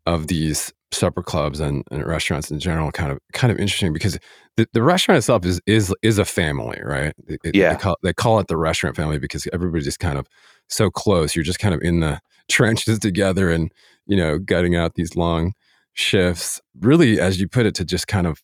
of 0.06 0.28
these 0.28 0.72
supper 0.92 1.24
clubs 1.24 1.60
and, 1.60 1.84
and, 1.92 2.06
restaurants 2.06 2.52
in 2.52 2.60
general 2.60 2.92
kind 2.92 3.12
of 3.12 3.20
kind 3.34 3.52
of 3.52 3.58
interesting 3.58 3.92
because 3.92 4.18
the, 4.58 4.68
the 4.74 4.84
restaurant 4.84 5.18
itself 5.18 5.44
is 5.44 5.60
is 5.66 5.94
is 6.02 6.20
a 6.20 6.26
family 6.26 6.80
right? 6.84 7.14
It, 7.28 7.56
yeah 7.56 7.74
they 7.74 7.80
call, 7.80 7.98
they 8.04 8.14
call, 8.14 8.40
it 8.40 8.48
the 8.48 8.58
restaurant 8.58 8.96
family 8.96 9.18
because 9.18 9.48
everybody's 9.52 9.86
just 9.86 10.00
kind 10.00 10.20
of 10.20 10.28
so 10.68 10.90
close. 10.90 11.36
You're 11.36 11.44
just 11.44 11.60
kind 11.60 11.74
of 11.74 11.82
in 11.82 12.00
the 12.00 12.20
trenches 12.48 13.00
together 13.00 13.50
and 13.50 13.72
you 14.06 14.16
know 14.16 14.38
gutting 14.38 14.76
out 14.76 14.94
these 14.96 15.16
long 15.16 15.54
shifts. 15.94 16.62
Really 16.80 17.20
as 17.20 17.40
you 17.40 17.48
put 17.48 17.66
it 17.66 17.76
to 17.76 17.86
just 17.86 18.08
kind 18.08 18.28
of 18.28 18.44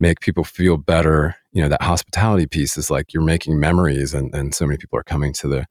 make 0.00 0.20
people 0.20 0.44
feel 0.44 0.76
better 0.76 1.36
you 1.52 1.62
know 1.62 1.68
that 1.68 1.82
hospitality 1.82 2.46
piece 2.46 2.76
is 2.76 2.90
like 2.90 3.12
you're 3.12 3.22
making 3.22 3.60
memories 3.60 4.14
and 4.14 4.34
and 4.34 4.54
so 4.54 4.66
many 4.66 4.78
people 4.78 4.98
are 4.98 5.04
coming 5.04 5.32
to 5.34 5.48
the 5.48 5.66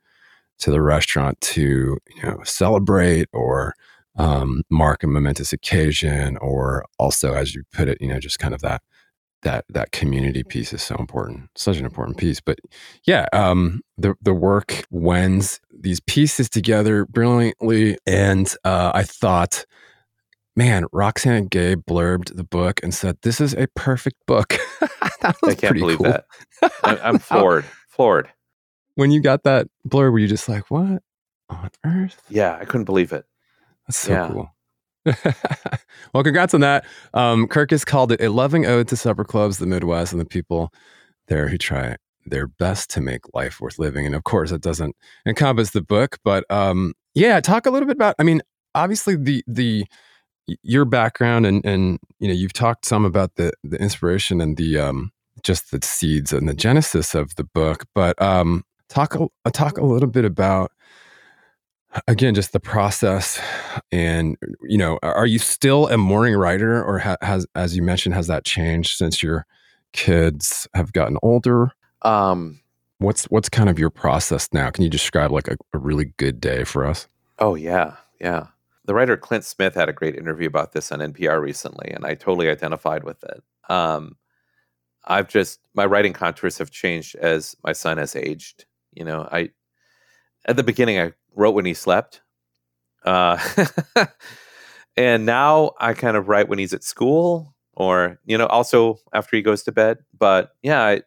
to 0.60 0.72
the 0.72 0.82
restaurant 0.82 1.40
to 1.42 1.98
you 2.16 2.24
know 2.24 2.40
celebrate 2.44 3.28
or 3.34 3.74
um, 4.16 4.64
mark 4.70 5.04
a 5.04 5.08
momentous 5.08 5.54
occasion, 5.54 6.38
or 6.38 6.86
also, 7.00 7.34
as 7.34 7.56
you 7.56 7.64
put 7.74 7.88
it, 7.88 7.98
you 8.02 8.08
know, 8.08 8.20
just 8.20 8.40
kind 8.40 8.54
of 8.54 8.62
that 8.62 8.82
that 9.44 9.66
that 9.70 9.92
community 9.92 10.44
piece 10.44 10.72
is 10.72 10.84
so 10.84 10.96
important, 10.98 11.50
such 11.56 11.78
an 11.78 11.86
important 11.86 12.18
piece. 12.18 12.40
But 12.40 12.60
yeah, 13.06 13.26
um, 13.34 13.82
the 13.98 14.16
the 14.22 14.34
work 14.34 14.86
wends 14.92 15.60
these 15.72 16.00
pieces 16.02 16.50
together 16.50 17.06
brilliantly, 17.06 17.98
and 18.06 18.54
uh, 18.64 18.92
I 18.94 19.04
thought, 19.04 19.66
man, 20.62 20.86
Roxane 20.92 21.48
Gay 21.48 21.76
blurbed 21.76 22.36
the 22.36 22.44
book 22.44 22.80
and 22.84 22.94
said, 22.94 23.18
"This 23.24 23.42
is 23.42 23.54
a 23.56 23.68
perfect 23.76 24.18
book." 24.28 24.54
I 25.24 25.56
can't 25.56 25.80
believe 25.80 25.98
cool. 25.98 26.06
that. 26.06 26.26
I'm 26.84 27.18
floored, 27.30 27.66
floored. 27.90 28.30
When 28.96 29.10
you 29.10 29.22
got 29.22 29.44
that 29.44 29.68
blurb, 29.88 30.12
were 30.12 30.20
you 30.20 30.28
just 30.28 30.48
like, 30.48 30.70
"What 30.70 31.02
on 31.50 31.70
earth?" 31.84 32.22
Yeah, 32.30 32.58
I 32.60 32.66
couldn't 32.66 32.86
believe 32.86 33.12
it. 33.12 33.26
That's 33.88 33.98
so 33.98 34.12
yeah. 34.12 34.28
cool. 34.28 34.52
well, 36.14 36.24
congrats 36.24 36.54
on 36.54 36.62
that. 36.62 36.86
Um, 37.16 37.48
has 37.50 37.84
called 37.84 38.12
it 38.12 38.22
a 38.22 38.30
loving 38.30 38.68
ode 38.68 38.88
to 38.90 38.96
supper 38.96 39.24
clubs, 39.24 39.58
the 39.58 39.66
Midwest, 39.66 40.12
and 40.12 40.22
the 40.22 40.26
people 40.26 40.72
there 41.28 41.48
who 41.48 41.58
try 41.58 41.96
their 42.28 42.46
best 42.46 42.92
to 42.92 43.02
make 43.02 43.22
life 43.34 43.60
worth 43.60 43.80
living. 43.80 44.06
And 44.06 44.14
of 44.14 44.26
course, 44.26 44.52
it 44.52 44.62
doesn't 44.62 44.96
encompass 45.26 45.72
the 45.72 45.82
book, 45.82 46.20
but 46.24 46.46
um, 46.52 46.94
yeah, 47.16 47.40
talk 47.40 47.66
a 47.66 47.72
little 47.72 47.88
bit 47.88 47.96
about. 47.96 48.14
I 48.20 48.24
mean, 48.24 48.44
obviously, 48.76 49.16
the 49.16 49.44
the 49.48 49.86
your 50.64 50.86
background 50.86 51.46
and 51.46 51.66
and 51.66 52.00
you 52.20 52.28
know 52.28 52.34
you've 52.34 52.54
talked 52.54 52.86
some 52.86 53.06
about 53.06 53.36
the 53.36 53.52
the 53.64 53.78
inspiration 53.78 54.42
and 54.42 54.58
the 54.58 54.78
um, 54.78 55.12
just 55.44 55.72
the 55.72 55.80
seeds 55.84 56.34
and 56.34 56.48
the 56.48 56.54
genesis 56.54 57.16
of 57.16 57.36
the 57.36 57.44
book, 57.44 57.86
but 57.94 58.20
um, 58.22 58.64
talk 58.90 59.16
a, 59.16 59.52
talk 59.52 59.78
a 59.78 59.86
little 59.86 60.10
bit 60.10 60.26
about 60.26 60.72
again 62.08 62.34
just 62.34 62.54
the 62.54 62.60
process 62.60 63.40
and 63.92 64.38
you 64.62 64.78
know 64.78 64.98
are 65.04 65.26
you 65.26 65.38
still 65.38 65.90
a 65.90 65.98
morning 65.98 66.36
writer 66.36 66.82
or 66.82 67.00
ha- 67.00 67.18
has 67.22 67.46
as 67.56 67.76
you 67.76 67.84
mentioned 67.84 68.16
has 68.16 68.28
that 68.28 68.46
changed 68.46 68.96
since 68.96 69.22
your 69.22 69.46
kids 69.94 70.68
have 70.74 70.94
gotten 70.94 71.18
older? 71.22 71.72
Um 72.04 72.62
what's 73.00 73.26
what's 73.26 73.50
kind 73.50 73.70
of 73.70 73.78
your 73.80 73.90
process 73.90 74.48
now? 74.54 74.70
Can 74.70 74.84
you 74.84 74.90
describe 74.90 75.32
like 75.32 75.48
a, 75.48 75.58
a 75.74 75.78
really 75.78 76.14
good 76.18 76.40
day 76.40 76.64
for 76.64 76.86
us? 76.86 77.08
Oh 77.40 77.56
yeah 77.56 77.96
yeah 78.20 78.48
the 78.92 78.96
writer 78.96 79.16
clint 79.16 79.46
smith 79.46 79.74
had 79.74 79.90
a 79.90 79.94
great 79.94 80.16
interview 80.16 80.48
about 80.48 80.74
this 80.74 80.92
on 80.92 81.00
npr 81.00 81.40
recently 81.40 81.90
and 81.92 82.06
i 82.06 82.14
totally 82.14 82.50
identified 82.50 83.04
with 83.04 83.24
it 83.24 83.42
um 83.70 84.18
i've 85.06 85.30
just 85.30 85.60
my 85.74 85.86
writing 85.86 86.14
contours 86.14 86.58
have 86.58 86.72
changed 86.72 87.16
as 87.16 87.56
my 87.64 87.72
son 87.72 87.98
has 87.98 88.16
aged 88.16 88.66
you 88.94 89.06
know 89.06 89.28
i 89.32 89.50
at 90.46 90.56
the 90.56 90.64
beginning 90.64 91.00
I 91.00 91.14
wrote 91.36 91.56
when 91.56 91.66
he 91.66 91.74
slept. 91.74 92.22
Uh, 93.06 93.38
and 94.98 95.26
now 95.26 95.72
I 95.80 95.94
kind 95.94 96.18
of 96.18 96.28
write 96.28 96.50
when 96.50 96.60
he's 96.60 96.74
at 96.74 96.84
school 96.84 97.56
or, 97.74 98.20
you 98.26 98.38
know, 98.38 98.48
also 98.48 98.98
after 99.14 99.36
he 99.36 99.42
goes 99.42 99.64
to 99.64 99.72
bed. 99.72 100.00
But 100.18 100.52
yeah, 100.62 100.84
I, 100.84 101.02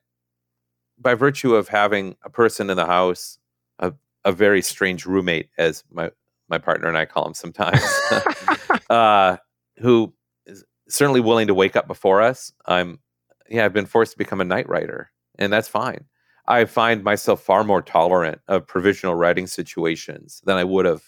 by 0.98 1.14
virtue 1.14 1.54
of 1.54 1.68
having 1.68 2.16
a 2.24 2.30
person 2.30 2.70
in 2.70 2.76
the 2.76 2.86
house, 2.86 3.38
a, 3.78 3.92
a 4.24 4.32
very 4.32 4.62
strange 4.62 5.06
roommate, 5.06 5.50
as 5.58 5.84
my, 5.90 6.10
my 6.48 6.58
partner 6.58 6.88
and 6.88 6.96
I 6.96 7.04
call 7.04 7.26
him 7.26 7.34
sometimes, 7.34 7.82
uh, 8.90 9.36
who 9.78 10.14
is 10.46 10.64
certainly 10.88 11.20
willing 11.20 11.46
to 11.46 11.54
wake 11.54 11.76
up 11.76 11.86
before 11.86 12.20
us, 12.22 12.52
I'm, 12.66 13.00
yeah, 13.48 13.64
I've 13.64 13.72
been 13.72 13.86
forced 13.86 14.12
to 14.12 14.18
become 14.18 14.40
a 14.40 14.44
night 14.44 14.68
writer, 14.68 15.10
and 15.38 15.52
that's 15.52 15.68
fine. 15.68 16.04
I 16.46 16.66
find 16.66 17.02
myself 17.02 17.42
far 17.42 17.64
more 17.64 17.82
tolerant 17.82 18.40
of 18.48 18.66
provisional 18.66 19.14
writing 19.14 19.46
situations 19.46 20.42
than 20.44 20.56
I 20.58 20.64
would 20.64 20.84
have 20.84 21.02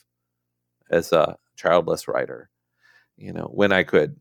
as 0.91 1.13
a 1.13 1.37
childless 1.57 2.09
writer. 2.09 2.51
You 3.17 3.33
know, 3.33 3.51
when 3.53 3.73
I 3.73 3.83
could 3.83 4.17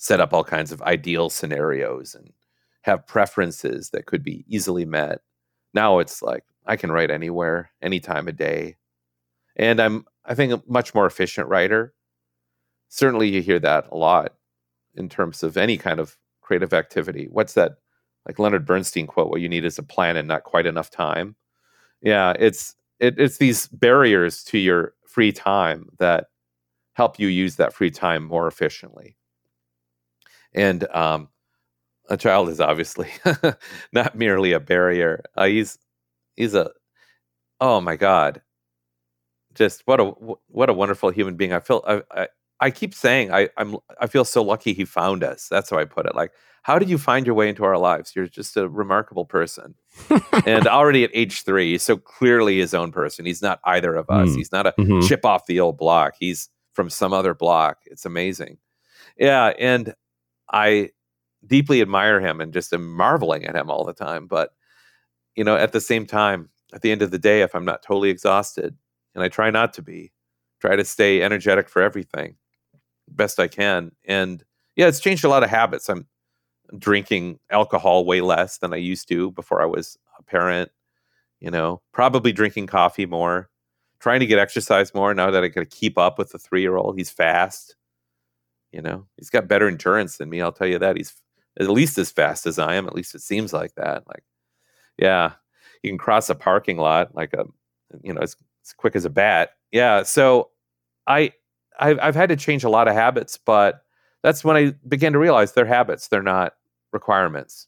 set 0.00 0.18
up 0.18 0.32
all 0.32 0.44
kinds 0.44 0.72
of 0.72 0.80
ideal 0.80 1.28
scenarios 1.28 2.14
and 2.14 2.32
have 2.82 3.06
preferences 3.06 3.90
that 3.90 4.06
could 4.06 4.22
be 4.22 4.46
easily 4.48 4.86
met. 4.86 5.20
Now 5.74 5.98
it's 5.98 6.22
like 6.22 6.42
I 6.66 6.76
can 6.76 6.90
write 6.90 7.10
anywhere, 7.10 7.70
any 7.82 8.00
time 8.00 8.26
of 8.26 8.36
day. 8.36 8.76
And 9.56 9.78
I'm 9.78 10.06
I 10.30 10.34
think 10.34 10.52
a 10.52 10.62
much 10.68 10.94
more 10.94 11.06
efficient 11.06 11.48
writer. 11.48 11.92
Certainly 12.88 13.30
you 13.30 13.42
hear 13.42 13.58
that 13.58 13.88
a 13.90 13.96
lot 13.96 14.34
in 14.94 15.08
terms 15.08 15.42
of 15.42 15.56
any 15.56 15.76
kind 15.76 16.00
of 16.00 16.16
creative 16.40 16.72
activity. 16.72 17.28
What's 17.30 17.54
that 17.54 17.78
like 18.26 18.38
Leonard 18.38 18.64
Bernstein 18.64 19.06
quote, 19.06 19.30
what 19.30 19.40
you 19.40 19.48
need 19.48 19.64
is 19.64 19.78
a 19.78 19.82
plan 19.82 20.16
and 20.16 20.28
not 20.28 20.44
quite 20.44 20.66
enough 20.66 20.90
time. 20.90 21.34
Yeah, 22.00 22.34
it's 22.38 22.76
it, 23.00 23.18
it's 23.18 23.38
these 23.38 23.66
barriers 23.68 24.44
to 24.44 24.58
your 24.58 24.94
free 25.06 25.32
time 25.32 25.88
that 25.98 26.26
help 26.94 27.18
you 27.18 27.28
use 27.28 27.56
that 27.56 27.72
free 27.72 27.90
time 27.90 28.24
more 28.24 28.46
efficiently. 28.46 29.16
And 30.54 30.86
um, 30.94 31.28
a 32.08 32.16
child 32.16 32.48
is 32.50 32.60
obviously 32.60 33.08
not 33.92 34.14
merely 34.14 34.52
a 34.52 34.60
barrier. 34.60 35.22
Uh, 35.36 35.46
he's 35.46 35.78
he's 36.36 36.54
a 36.54 36.70
oh 37.60 37.80
my 37.80 37.96
god, 37.96 38.42
just 39.54 39.82
what 39.86 40.00
a 40.00 40.04
what 40.48 40.70
a 40.70 40.74
wonderful 40.74 41.10
human 41.10 41.36
being. 41.36 41.52
I 41.52 41.60
feel 41.60 41.82
I, 41.86 42.02
I 42.12 42.28
I 42.60 42.70
keep 42.70 42.94
saying 42.94 43.32
I, 43.32 43.48
I'm 43.56 43.76
I 44.00 44.06
feel 44.06 44.24
so 44.24 44.42
lucky 44.42 44.72
he 44.72 44.84
found 44.84 45.24
us. 45.24 45.48
That's 45.48 45.70
how 45.70 45.78
I 45.78 45.84
put 45.84 46.06
it. 46.06 46.14
Like, 46.14 46.32
how 46.62 46.78
did 46.78 46.90
you 46.90 46.98
find 46.98 47.24
your 47.26 47.34
way 47.34 47.48
into 47.48 47.64
our 47.64 47.78
lives? 47.78 48.12
You're 48.14 48.26
just 48.28 48.56
a 48.56 48.68
remarkable 48.68 49.24
person. 49.24 49.74
and 50.46 50.66
already 50.68 51.04
at 51.04 51.10
age 51.14 51.42
three, 51.42 51.72
he's 51.72 51.82
so 51.82 51.96
clearly 51.96 52.58
his 52.58 52.74
own 52.74 52.92
person. 52.92 53.24
He's 53.26 53.42
not 53.42 53.60
either 53.64 53.94
of 53.96 54.08
us. 54.10 54.28
Mm. 54.30 54.36
He's 54.36 54.52
not 54.52 54.66
a 54.66 54.72
Mhm. 54.78 55.06
chip 55.08 55.24
off 55.24 55.46
the 55.46 55.58
old 55.60 55.78
block. 55.78 56.14
He's 56.18 56.48
from 56.74 56.90
some 56.90 57.12
other 57.12 57.34
block. 57.34 57.78
It's 57.86 58.04
amazing. 58.06 58.58
Yeah, 59.18 59.52
and 59.58 59.94
I 60.52 60.90
deeply 61.46 61.80
admire 61.80 62.20
him 62.20 62.40
and 62.40 62.52
just 62.52 62.72
am 62.72 62.94
marveling 62.94 63.44
at 63.46 63.56
him 63.56 63.70
all 63.70 63.84
the 63.84 63.92
time. 63.94 64.26
But 64.26 64.50
you 65.34 65.44
know, 65.44 65.56
at 65.56 65.72
the 65.72 65.80
same 65.80 66.04
time, 66.06 66.50
at 66.74 66.82
the 66.82 66.92
end 66.92 67.00
of 67.02 67.10
the 67.10 67.18
day, 67.18 67.40
if 67.42 67.54
I'm 67.54 67.64
not 67.64 67.82
totally 67.82 68.10
exhausted, 68.10 68.76
and 69.14 69.24
I 69.24 69.28
try 69.28 69.50
not 69.50 69.72
to 69.74 69.82
be, 69.82 70.12
try 70.60 70.76
to 70.76 70.84
stay 70.84 71.22
energetic 71.22 71.68
for 71.68 71.82
everything 71.82 72.36
best 73.10 73.38
I 73.40 73.48
can. 73.48 73.92
And 74.04 74.44
yeah, 74.76 74.86
it's 74.86 75.00
changed 75.00 75.24
a 75.24 75.28
lot 75.28 75.42
of 75.42 75.50
habits. 75.50 75.88
I'm 75.88 76.06
drinking 76.78 77.38
alcohol 77.50 78.04
way 78.04 78.20
less 78.20 78.58
than 78.58 78.72
I 78.72 78.76
used 78.76 79.08
to 79.08 79.32
before 79.32 79.60
I 79.62 79.66
was 79.66 79.98
a 80.18 80.22
parent, 80.22 80.70
you 81.40 81.50
know, 81.50 81.82
probably 81.92 82.32
drinking 82.32 82.66
coffee 82.68 83.06
more, 83.06 83.50
trying 83.98 84.20
to 84.20 84.26
get 84.26 84.38
exercise 84.38 84.94
more 84.94 85.12
now 85.14 85.30
that 85.30 85.44
I 85.44 85.48
got 85.48 85.60
to 85.60 85.66
keep 85.66 85.98
up 85.98 86.18
with 86.18 86.30
the 86.30 86.38
three 86.38 86.60
year 86.60 86.76
old. 86.76 86.96
He's 86.96 87.10
fast, 87.10 87.76
you 88.72 88.80
know, 88.80 89.06
he's 89.16 89.30
got 89.30 89.48
better 89.48 89.68
endurance 89.68 90.16
than 90.16 90.30
me. 90.30 90.40
I'll 90.40 90.52
tell 90.52 90.68
you 90.68 90.78
that. 90.78 90.96
He's 90.96 91.14
at 91.58 91.68
least 91.68 91.98
as 91.98 92.10
fast 92.10 92.46
as 92.46 92.58
I 92.58 92.74
am. 92.74 92.86
At 92.86 92.94
least 92.94 93.14
it 93.14 93.22
seems 93.22 93.52
like 93.52 93.74
that. 93.74 94.04
Like, 94.06 94.22
yeah, 94.96 95.32
you 95.82 95.90
can 95.90 95.98
cross 95.98 96.30
a 96.30 96.34
parking 96.34 96.76
lot 96.76 97.14
like 97.14 97.32
a, 97.34 97.44
you 98.02 98.14
know, 98.14 98.20
as, 98.20 98.36
as 98.64 98.72
quick 98.72 98.96
as 98.96 99.04
a 99.04 99.10
bat. 99.10 99.50
Yeah. 99.72 100.02
So 100.02 100.50
I, 101.06 101.32
I've, 101.78 101.98
I've 102.00 102.14
had 102.14 102.28
to 102.30 102.36
change 102.36 102.64
a 102.64 102.68
lot 102.68 102.88
of 102.88 102.94
habits, 102.94 103.38
but 103.38 103.82
that's 104.22 104.44
when 104.44 104.56
I 104.56 104.74
began 104.88 105.12
to 105.12 105.18
realize 105.18 105.52
they're 105.52 105.64
habits. 105.64 106.08
They're 106.08 106.22
not 106.22 106.54
requirements. 106.92 107.66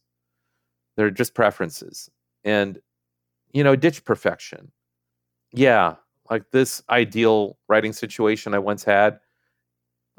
They're 0.96 1.10
just 1.10 1.34
preferences. 1.34 2.10
And, 2.44 2.80
you 3.52 3.64
know, 3.64 3.76
ditch 3.76 4.04
perfection. 4.04 4.72
Yeah. 5.52 5.96
Like 6.30 6.50
this 6.50 6.82
ideal 6.90 7.58
writing 7.68 7.92
situation 7.92 8.54
I 8.54 8.58
once 8.58 8.84
had. 8.84 9.20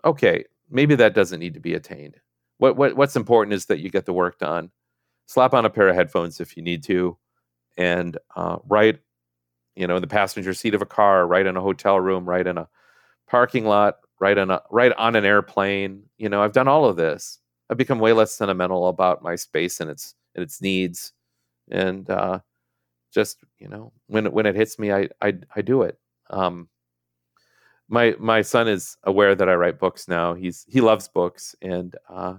Okay. 0.04 0.46
Maybe 0.70 0.96
that 0.96 1.14
doesn't 1.14 1.40
need 1.40 1.54
to 1.54 1.60
be 1.60 1.74
attained. 1.74 2.16
What, 2.58 2.78
what 2.78 2.96
what's 2.96 3.16
important 3.16 3.54
is 3.54 3.66
that 3.66 3.80
you 3.80 3.90
get 3.90 4.06
the 4.06 4.14
work 4.14 4.40
done. 4.40 4.72
Slap 5.26 5.54
on 5.54 5.66
a 5.66 5.70
pair 5.70 5.88
of 5.88 5.96
headphones 5.96 6.40
if 6.40 6.56
you 6.58 6.64
need 6.64 6.84
to, 6.84 7.18
and 7.78 8.18
uh, 8.36 8.58
write, 8.68 9.00
you 9.76 9.88
know, 9.88 9.96
in 9.96 10.02
the 10.02 10.08
passenger 10.08 10.54
seat 10.54 10.74
of 10.74 10.82
a 10.82 10.86
car, 10.86 11.26
right 11.28 11.46
in 11.46 11.58
a 11.58 11.62
hotel 11.62 12.00
room, 12.00 12.28
right 12.28 12.46
in 12.46 12.58
a 12.58 12.68
parking 13.28 13.66
lot, 13.66 13.96
right 14.20 14.38
on 14.38 14.52
a 14.52 14.62
right 14.72 14.94
on 14.94 15.16
an 15.16 15.26
airplane. 15.26 16.04
You 16.18 16.30
know, 16.30 16.44
I've 16.44 16.54
done 16.54 16.68
all 16.68 16.86
of 16.86 16.96
this. 16.96 17.40
I've 17.70 17.78
become 17.78 18.00
way 18.00 18.14
less 18.14 18.32
sentimental 18.32 18.88
about 18.88 19.24
my 19.24 19.36
space 19.36 19.80
and 19.80 19.90
its 19.90 20.16
and 20.36 20.44
its 20.44 20.62
needs, 20.62 21.14
and 21.70 22.10
uh, 22.10 22.40
just 23.14 23.38
you 23.60 23.68
know, 23.68 23.94
when 24.08 24.26
it, 24.26 24.34
when 24.34 24.46
it 24.46 24.56
hits 24.56 24.78
me, 24.80 24.92
I 24.92 25.10
I, 25.22 25.34
I 25.56 25.62
do 25.62 25.84
it. 25.84 25.98
Um, 26.30 26.70
my 27.90 28.16
my 28.20 28.42
son 28.42 28.68
is 28.68 28.98
aware 29.04 29.36
that 29.36 29.50
I 29.50 29.56
write 29.56 29.80
books 29.80 30.08
now. 30.08 30.34
He's 30.34 30.66
he 30.68 30.82
loves 30.82 31.08
books, 31.08 31.56
and 31.62 31.96
uh, 32.10 32.36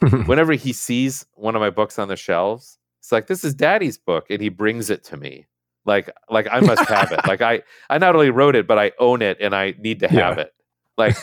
whenever 0.26 0.52
he 0.52 0.72
sees 0.72 1.26
one 1.34 1.54
of 1.54 1.60
my 1.60 1.70
books 1.70 1.98
on 1.98 2.08
the 2.08 2.16
shelves, 2.16 2.78
it's 3.00 3.12
like 3.12 3.26
this 3.26 3.44
is 3.44 3.54
Daddy's 3.54 3.98
book, 3.98 4.26
and 4.30 4.40
he 4.40 4.48
brings 4.48 4.90
it 4.90 5.04
to 5.04 5.16
me. 5.16 5.46
Like 5.86 6.10
like 6.30 6.46
I 6.50 6.60
must 6.60 6.88
have 6.88 7.12
it. 7.12 7.20
Like 7.26 7.40
I 7.52 7.62
I 7.90 7.98
not 7.98 8.14
only 8.14 8.30
wrote 8.30 8.56
it, 8.56 8.66
but 8.66 8.78
I 8.78 8.92
own 8.98 9.22
it, 9.22 9.38
and 9.40 9.54
I 9.54 9.74
need 9.78 10.00
to 10.00 10.08
have 10.08 10.36
Yeah. 10.38 10.42
it. 10.44 10.54
Like 10.96 11.16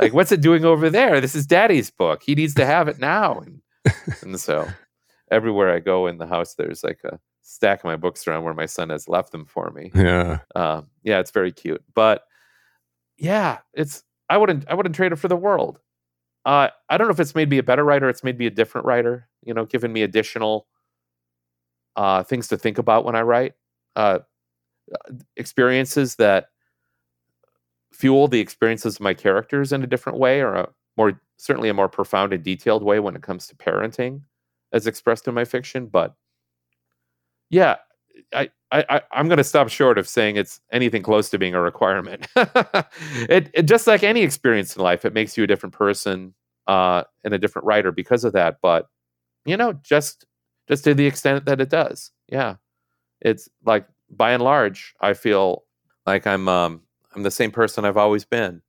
like 0.00 0.12
what's 0.12 0.30
it 0.32 0.40
doing 0.42 0.64
over 0.64 0.90
there? 0.90 1.20
This 1.20 1.34
is 1.34 1.46
Daddy's 1.46 1.90
book. 1.90 2.22
He 2.22 2.34
needs 2.34 2.54
to 2.54 2.66
have 2.66 2.86
it 2.88 2.98
now. 2.98 3.38
And, 3.40 3.62
and 4.22 4.40
so 4.40 4.68
everywhere 5.30 5.72
I 5.74 5.80
go 5.80 6.06
in 6.06 6.18
the 6.18 6.26
house, 6.26 6.54
there's 6.54 6.84
like 6.84 7.00
a 7.04 7.18
stack 7.42 7.80
of 7.80 7.84
my 7.86 7.96
books 7.96 8.28
around 8.28 8.44
where 8.44 8.54
my 8.54 8.66
son 8.66 8.90
has 8.90 9.08
left 9.08 9.32
them 9.32 9.44
for 9.46 9.70
me. 9.70 9.90
yeah. 9.94 10.40
Um, 10.54 10.88
yeah, 11.02 11.18
it's 11.18 11.30
very 11.30 11.50
cute. 11.50 11.82
But 11.94 12.22
yeah, 13.16 13.58
it's 13.72 14.04
I 14.28 14.36
wouldn't 14.36 14.68
I 14.68 14.74
wouldn't 14.74 14.94
trade 14.94 15.12
it 15.12 15.16
for 15.16 15.28
the 15.28 15.36
world. 15.36 15.80
Uh, 16.44 16.68
I 16.88 16.96
don't 16.98 17.06
know 17.06 17.12
if 17.12 17.20
it's 17.20 17.34
made 17.34 17.50
me 17.50 17.58
a 17.58 17.62
better 17.62 17.84
writer. 17.84 18.08
It's 18.08 18.22
made 18.24 18.38
me 18.38 18.46
a 18.46 18.50
different 18.50 18.86
writer. 18.86 19.28
You 19.42 19.52
know, 19.54 19.64
given 19.64 19.92
me 19.92 20.02
additional 20.02 20.66
uh, 21.96 22.22
things 22.22 22.48
to 22.48 22.56
think 22.58 22.78
about 22.78 23.04
when 23.04 23.14
I 23.16 23.22
write, 23.22 23.54
uh, 23.96 24.20
experiences 25.36 26.16
that 26.16 26.48
fuel 27.92 28.28
the 28.28 28.40
experiences 28.40 28.96
of 28.96 29.00
my 29.00 29.14
characters 29.14 29.72
in 29.72 29.82
a 29.82 29.86
different 29.86 30.18
way, 30.18 30.40
or 30.40 30.54
a 30.54 30.68
more 30.96 31.20
certainly 31.36 31.68
a 31.68 31.74
more 31.74 31.88
profound 31.88 32.32
and 32.32 32.42
detailed 32.42 32.82
way 32.82 33.00
when 33.00 33.16
it 33.16 33.22
comes 33.22 33.46
to 33.46 33.56
parenting, 33.56 34.22
as 34.72 34.86
expressed 34.86 35.26
in 35.28 35.34
my 35.34 35.44
fiction. 35.44 35.86
But 35.86 36.14
yeah, 37.50 37.76
I, 38.32 38.50
I, 38.70 39.02
I'm 39.12 39.28
going 39.28 39.38
to 39.38 39.44
stop 39.44 39.68
short 39.68 39.98
of 39.98 40.08
saying 40.08 40.36
it's 40.36 40.60
anything 40.70 41.02
close 41.02 41.30
to 41.30 41.38
being 41.38 41.54
a 41.54 41.60
requirement. 41.60 42.26
it, 42.36 43.50
it 43.52 43.62
just 43.62 43.86
like 43.86 44.02
any 44.02 44.22
experience 44.22 44.76
in 44.76 44.82
life, 44.82 45.04
it 45.04 45.12
makes 45.12 45.36
you 45.36 45.44
a 45.44 45.46
different 45.46 45.74
person 45.74 46.34
uh, 46.66 47.04
and 47.24 47.34
a 47.34 47.38
different 47.38 47.66
writer 47.66 47.90
because 47.90 48.24
of 48.24 48.32
that. 48.34 48.58
But 48.62 48.88
you 49.44 49.56
know, 49.56 49.72
just 49.72 50.24
just 50.68 50.84
to 50.84 50.94
the 50.94 51.06
extent 51.06 51.46
that 51.46 51.60
it 51.60 51.70
does, 51.70 52.12
yeah, 52.28 52.56
it's 53.20 53.48
like 53.64 53.86
by 54.10 54.32
and 54.32 54.42
large, 54.42 54.94
I 55.00 55.14
feel 55.14 55.64
like 56.06 56.26
I'm 56.26 56.48
um, 56.48 56.82
I'm 57.14 57.22
the 57.22 57.30
same 57.30 57.50
person 57.50 57.84
I've 57.84 57.96
always 57.96 58.24
been. 58.24 58.62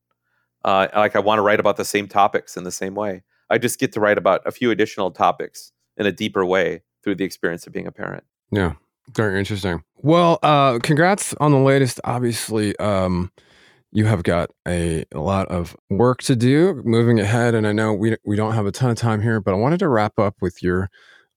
Uh, 0.63 0.87
like 0.95 1.15
I 1.15 1.19
want 1.19 1.39
to 1.39 1.41
write 1.41 1.59
about 1.59 1.77
the 1.77 1.85
same 1.85 2.07
topics 2.07 2.55
in 2.55 2.63
the 2.63 2.71
same 2.71 2.93
way. 2.93 3.23
I 3.49 3.57
just 3.57 3.79
get 3.79 3.91
to 3.93 3.99
write 3.99 4.17
about 4.17 4.41
a 4.45 4.51
few 4.51 4.71
additional 4.71 5.11
topics 5.11 5.71
in 5.97 6.05
a 6.05 6.11
deeper 6.11 6.45
way 6.45 6.83
through 7.03 7.15
the 7.15 7.23
experience 7.23 7.65
of 7.65 7.73
being 7.73 7.87
a 7.87 7.91
parent. 7.91 8.23
Yeah. 8.51 8.73
Very 9.15 9.39
interesting. 9.39 9.83
Well, 9.97 10.39
uh, 10.43 10.79
congrats 10.79 11.33
on 11.39 11.51
the 11.51 11.57
latest. 11.57 11.99
Obviously, 12.03 12.77
um, 12.77 13.31
you 13.91 14.05
have 14.05 14.23
got 14.23 14.51
a, 14.67 15.03
a 15.11 15.19
lot 15.19 15.47
of 15.49 15.75
work 15.89 16.21
to 16.23 16.35
do 16.35 16.81
moving 16.85 17.19
ahead. 17.19 17.55
And 17.55 17.67
I 17.67 17.71
know 17.71 17.93
we, 17.93 18.15
we 18.25 18.35
don't 18.35 18.53
have 18.53 18.65
a 18.65 18.71
ton 18.71 18.91
of 18.91 18.97
time 18.97 19.21
here, 19.21 19.41
but 19.41 19.53
I 19.53 19.57
wanted 19.57 19.79
to 19.79 19.89
wrap 19.89 20.17
up 20.17 20.35
with 20.41 20.63
your 20.63 20.89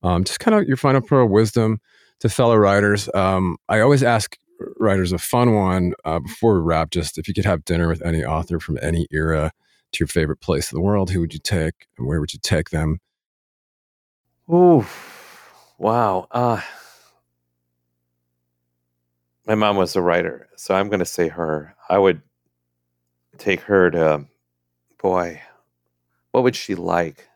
um, 0.03 0.23
just 0.23 0.39
kind 0.39 0.55
of 0.55 0.65
your 0.67 0.77
final 0.77 1.01
pro 1.01 1.25
wisdom 1.25 1.79
to 2.19 2.29
fellow 2.29 2.55
writers. 2.55 3.09
Um, 3.13 3.57
I 3.69 3.79
always 3.79 4.03
ask 4.03 4.37
writers 4.79 5.11
a 5.11 5.17
fun 5.17 5.53
one 5.53 5.93
uh, 6.05 6.19
before 6.19 6.55
we 6.55 6.61
wrap 6.61 6.91
just 6.91 7.17
if 7.17 7.27
you 7.27 7.33
could 7.33 7.45
have 7.45 7.65
dinner 7.65 7.87
with 7.87 8.01
any 8.05 8.23
author 8.23 8.59
from 8.59 8.77
any 8.81 9.07
era 9.11 9.51
to 9.91 9.99
your 9.99 10.07
favorite 10.07 10.41
place 10.41 10.71
in 10.71 10.75
the 10.75 10.81
world, 10.81 11.09
who 11.09 11.19
would 11.19 11.33
you 11.33 11.39
take 11.39 11.87
and 11.97 12.07
where 12.07 12.19
would 12.19 12.33
you 12.33 12.39
take 12.41 12.69
them? 12.69 12.99
Ooh, 14.49 14.85
wow. 15.77 16.27
Uh, 16.31 16.61
my 19.47 19.55
mom 19.55 19.75
was 19.75 19.95
a 19.95 20.01
writer, 20.01 20.47
so 20.55 20.75
I'm 20.75 20.89
going 20.89 20.99
to 20.99 21.05
say 21.05 21.27
her. 21.27 21.75
I 21.89 21.97
would 21.97 22.21
take 23.37 23.61
her 23.61 23.91
to, 23.91 24.25
boy, 25.01 25.41
what 26.31 26.43
would 26.43 26.55
she 26.55 26.75
like? 26.75 27.27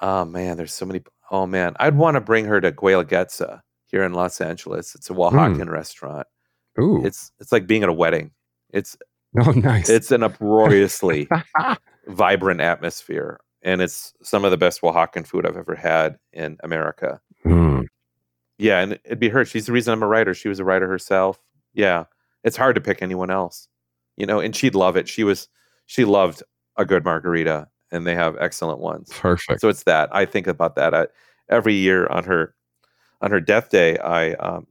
Oh 0.00 0.24
man, 0.24 0.56
there's 0.56 0.74
so 0.74 0.86
many. 0.86 1.02
Oh 1.30 1.46
man, 1.46 1.74
I'd 1.80 1.96
want 1.96 2.16
to 2.16 2.20
bring 2.20 2.44
her 2.46 2.60
to 2.60 2.72
Guelaguetza 2.72 3.62
here 3.86 4.04
in 4.04 4.12
Los 4.12 4.40
Angeles. 4.40 4.94
It's 4.94 5.10
a 5.10 5.14
Oaxacan 5.14 5.68
restaurant. 5.68 6.26
Ooh, 6.80 7.04
It's 7.04 7.32
it's 7.40 7.52
like 7.52 7.66
being 7.66 7.82
at 7.82 7.88
a 7.88 7.92
wedding. 7.92 8.32
It's 8.70 8.96
oh, 9.40 9.50
nice. 9.52 9.88
it's 9.88 10.10
an 10.10 10.22
uproariously 10.22 11.28
vibrant 12.08 12.60
atmosphere, 12.60 13.40
and 13.62 13.80
it's 13.80 14.12
some 14.22 14.44
of 14.44 14.50
the 14.50 14.56
best 14.56 14.82
Oaxacan 14.82 15.26
food 15.26 15.46
I've 15.46 15.56
ever 15.56 15.74
had 15.74 16.18
in 16.32 16.58
America. 16.62 17.20
Mm. 17.44 17.86
Yeah, 18.58 18.80
and 18.80 18.98
it'd 19.04 19.20
be 19.20 19.28
her. 19.28 19.44
She's 19.44 19.66
the 19.66 19.72
reason 19.72 19.92
I'm 19.92 20.02
a 20.02 20.06
writer. 20.06 20.34
She 20.34 20.48
was 20.48 20.58
a 20.58 20.64
writer 20.64 20.88
herself. 20.88 21.38
Yeah, 21.74 22.04
it's 22.44 22.56
hard 22.56 22.74
to 22.74 22.80
pick 22.80 23.02
anyone 23.02 23.30
else, 23.30 23.68
you 24.16 24.26
know. 24.26 24.40
And 24.40 24.54
she'd 24.56 24.74
love 24.74 24.96
it. 24.96 25.08
She 25.08 25.24
was 25.24 25.48
she 25.86 26.04
loved 26.04 26.42
a 26.76 26.84
good 26.84 27.04
margarita, 27.04 27.68
and 27.92 28.06
they 28.06 28.14
have 28.14 28.36
excellent 28.38 28.80
ones. 28.80 29.10
Perfect. 29.12 29.60
So 29.60 29.68
it's 29.68 29.84
that 29.84 30.08
I 30.14 30.24
think 30.24 30.46
about 30.46 30.74
that 30.76 30.94
I, 30.94 31.06
every 31.48 31.74
year 31.74 32.06
on 32.08 32.24
her 32.24 32.54
on 33.20 33.30
her 33.30 33.40
death 33.40 33.70
day. 33.70 33.98
I 33.98 34.32
um, 34.34 34.66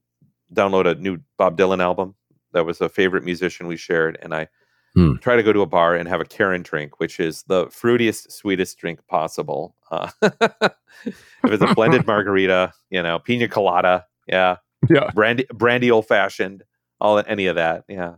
download 0.54 0.86
a 0.86 0.96
new 0.96 1.20
Bob 1.38 1.58
Dylan 1.58 1.82
album 1.82 2.16
that 2.54 2.66
was 2.66 2.82
a 2.82 2.90
favorite 2.90 3.24
musician 3.24 3.68
we 3.68 3.78
shared, 3.78 4.18
and 4.22 4.34
I 4.34 4.48
Hmm. 4.96 5.16
try 5.16 5.36
to 5.36 5.44
go 5.44 5.52
to 5.52 5.60
a 5.60 5.66
bar 5.66 5.94
and 5.94 6.08
have 6.08 6.22
a 6.22 6.26
Karen 6.26 6.62
drink, 6.64 7.02
which 7.02 7.20
is 7.20 7.44
the 7.48 7.66
fruitiest, 7.68 8.32
sweetest 8.32 8.78
drink 8.78 9.06
possible. 9.08 9.76
Uh, 9.92 10.10
if 10.22 11.14
it's 11.44 11.62
a 11.62 11.74
blended 11.74 12.08
margarita, 12.08 12.72
you 12.90 13.04
know, 13.04 13.20
pina 13.20 13.50
colada, 13.50 14.06
yeah, 14.26 14.56
yeah. 14.90 15.12
brandy, 15.14 15.46
brandy 15.54 15.92
old 15.92 16.08
fashioned, 16.08 16.64
all 17.02 17.22
any 17.28 17.48
of 17.48 17.58
that, 17.58 17.84
yeah. 17.90 18.14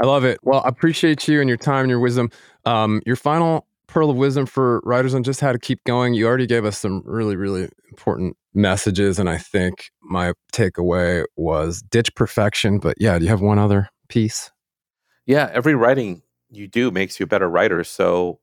I 0.00 0.06
love 0.06 0.24
it. 0.24 0.40
Well, 0.42 0.62
I 0.64 0.68
appreciate 0.68 1.28
you 1.28 1.40
and 1.40 1.48
your 1.48 1.58
time 1.58 1.82
and 1.82 1.90
your 1.90 2.00
wisdom. 2.00 2.30
Um, 2.64 3.00
your 3.06 3.14
final 3.14 3.68
pearl 3.92 4.10
of 4.10 4.16
wisdom 4.16 4.46
for 4.46 4.80
writers 4.84 5.14
on 5.14 5.22
just 5.22 5.40
how 5.40 5.52
to 5.52 5.58
keep 5.58 5.82
going. 5.84 6.14
You 6.14 6.26
already 6.26 6.46
gave 6.46 6.64
us 6.64 6.78
some 6.78 7.02
really, 7.04 7.36
really 7.36 7.68
important 7.90 8.36
messages, 8.54 9.18
and 9.18 9.28
I 9.28 9.38
think 9.38 9.90
my 10.02 10.32
takeaway 10.52 11.24
was 11.36 11.82
ditch 11.82 12.14
perfection. 12.14 12.78
But 12.78 12.96
yeah, 12.98 13.18
do 13.18 13.24
you 13.24 13.30
have 13.30 13.40
one 13.42 13.58
other 13.58 13.88
piece? 14.08 14.50
yeah 15.26 15.48
every 15.52 15.74
writing 15.74 16.22
you 16.50 16.66
do 16.68 16.90
makes 16.90 17.18
you 17.18 17.24
a 17.24 17.26
better 17.26 17.48
writer. 17.48 17.82
So, 17.82 18.40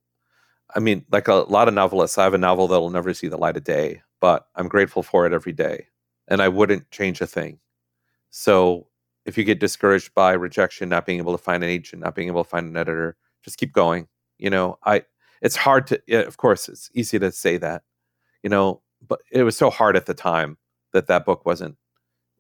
I 0.75 0.79
mean, 0.79 1.05
like 1.11 1.27
a 1.27 1.35
lot 1.35 1.67
of 1.67 1.75
novelists, 1.75 2.17
I 2.17 2.23
have 2.23 2.33
a 2.33 2.39
novel 2.39 2.67
that'll 2.67 2.89
never 2.89 3.13
see 3.13 3.27
the 3.27 3.37
light 3.37 3.55
of 3.55 3.63
day, 3.63 4.01
but 4.19 4.47
I'm 4.55 4.67
grateful 4.67 5.03
for 5.03 5.27
it 5.27 5.33
every 5.33 5.53
day, 5.53 5.87
and 6.27 6.41
I 6.41 6.47
wouldn't 6.47 6.89
change 6.89 7.21
a 7.21 7.27
thing. 7.27 7.59
So, 8.31 8.87
if 9.25 9.37
you 9.37 9.43
get 9.43 9.59
discouraged 9.59 10.15
by 10.15 10.33
rejection, 10.33 10.89
not 10.89 11.05
being 11.05 11.19
able 11.19 11.33
to 11.33 11.43
find 11.43 11.63
an 11.63 11.69
agent, 11.69 12.01
not 12.01 12.15
being 12.15 12.29
able 12.29 12.43
to 12.43 12.49
find 12.49 12.67
an 12.67 12.77
editor, 12.77 13.15
just 13.43 13.57
keep 13.57 13.73
going. 13.73 14.07
You 14.39 14.49
know, 14.49 14.79
I 14.83 15.03
it's 15.41 15.55
hard 15.55 15.87
to. 15.87 16.25
Of 16.25 16.37
course, 16.37 16.69
it's 16.69 16.89
easy 16.93 17.19
to 17.19 17.31
say 17.31 17.57
that. 17.57 17.83
You 18.43 18.49
know, 18.49 18.81
but 19.05 19.21
it 19.31 19.43
was 19.43 19.57
so 19.57 19.69
hard 19.69 19.95
at 19.95 20.05
the 20.05 20.13
time 20.13 20.57
that 20.93 21.07
that 21.07 21.25
book 21.25 21.45
wasn't. 21.45 21.77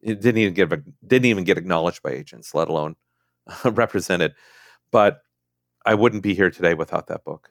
It 0.01 0.21
didn't 0.21 0.39
even 0.39 0.53
get 0.53 0.69
didn't 1.07 1.25
even 1.25 1.43
get 1.43 1.57
acknowledged 1.57 2.01
by 2.01 2.11
agents, 2.11 2.55
let 2.55 2.69
alone 2.69 2.95
represented. 3.63 4.33
But 4.91 5.21
I 5.85 5.95
wouldn't 5.95 6.23
be 6.23 6.33
here 6.33 6.49
today 6.49 6.73
without 6.73 7.07
that 7.07 7.23
book. 7.23 7.49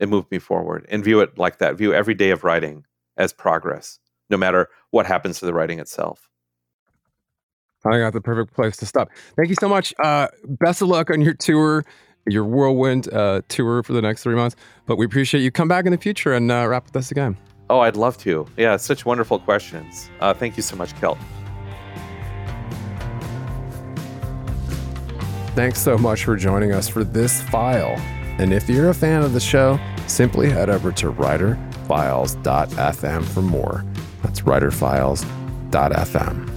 It 0.00 0.08
moved 0.08 0.30
me 0.30 0.38
forward 0.38 0.86
and 0.88 1.04
view 1.04 1.20
it 1.20 1.38
like 1.38 1.58
that. 1.58 1.76
View 1.76 1.94
every 1.94 2.14
day 2.14 2.30
of 2.30 2.44
writing 2.44 2.84
as 3.16 3.32
progress, 3.32 3.98
no 4.28 4.36
matter 4.36 4.68
what 4.90 5.06
happens 5.06 5.38
to 5.38 5.46
the 5.46 5.54
writing 5.54 5.78
itself. 5.78 6.28
I 7.86 7.98
got 7.98 8.14
the 8.14 8.20
perfect 8.20 8.54
place 8.54 8.76
to 8.78 8.86
stop. 8.86 9.10
Thank 9.36 9.50
you 9.50 9.56
so 9.60 9.68
much. 9.68 9.92
Uh, 10.02 10.28
best 10.44 10.80
of 10.80 10.88
luck 10.88 11.10
on 11.10 11.20
your 11.20 11.34
tour, 11.34 11.84
your 12.26 12.44
whirlwind 12.44 13.12
uh, 13.12 13.42
tour 13.48 13.82
for 13.82 13.92
the 13.92 14.02
next 14.02 14.22
three 14.22 14.34
months. 14.34 14.56
But 14.86 14.96
we 14.96 15.06
appreciate 15.06 15.42
you. 15.42 15.50
Come 15.50 15.68
back 15.68 15.86
in 15.86 15.92
the 15.92 15.98
future 15.98 16.32
and 16.32 16.50
uh, 16.50 16.66
wrap 16.68 16.86
with 16.86 16.96
us 16.96 17.10
again. 17.10 17.36
Oh, 17.70 17.80
I'd 17.80 17.96
love 17.96 18.18
to. 18.18 18.46
Yeah, 18.56 18.76
such 18.76 19.06
wonderful 19.06 19.38
questions. 19.38 20.10
Uh, 20.20 20.34
thank 20.34 20.56
you 20.56 20.62
so 20.62 20.76
much, 20.76 20.94
Kelt. 21.00 21.18
Thanks 25.54 25.80
so 25.80 25.96
much 25.96 26.24
for 26.24 26.36
joining 26.36 26.72
us 26.72 26.88
for 26.88 27.04
this 27.04 27.40
file. 27.42 27.94
And 28.38 28.52
if 28.52 28.68
you're 28.68 28.90
a 28.90 28.94
fan 28.94 29.22
of 29.22 29.32
the 29.32 29.40
show, 29.40 29.78
simply 30.08 30.50
head 30.50 30.68
over 30.68 30.90
to 30.92 31.12
writerfiles.fm 31.12 33.24
for 33.24 33.42
more. 33.42 33.84
That's 34.22 34.40
writerfiles.fm. 34.40 36.53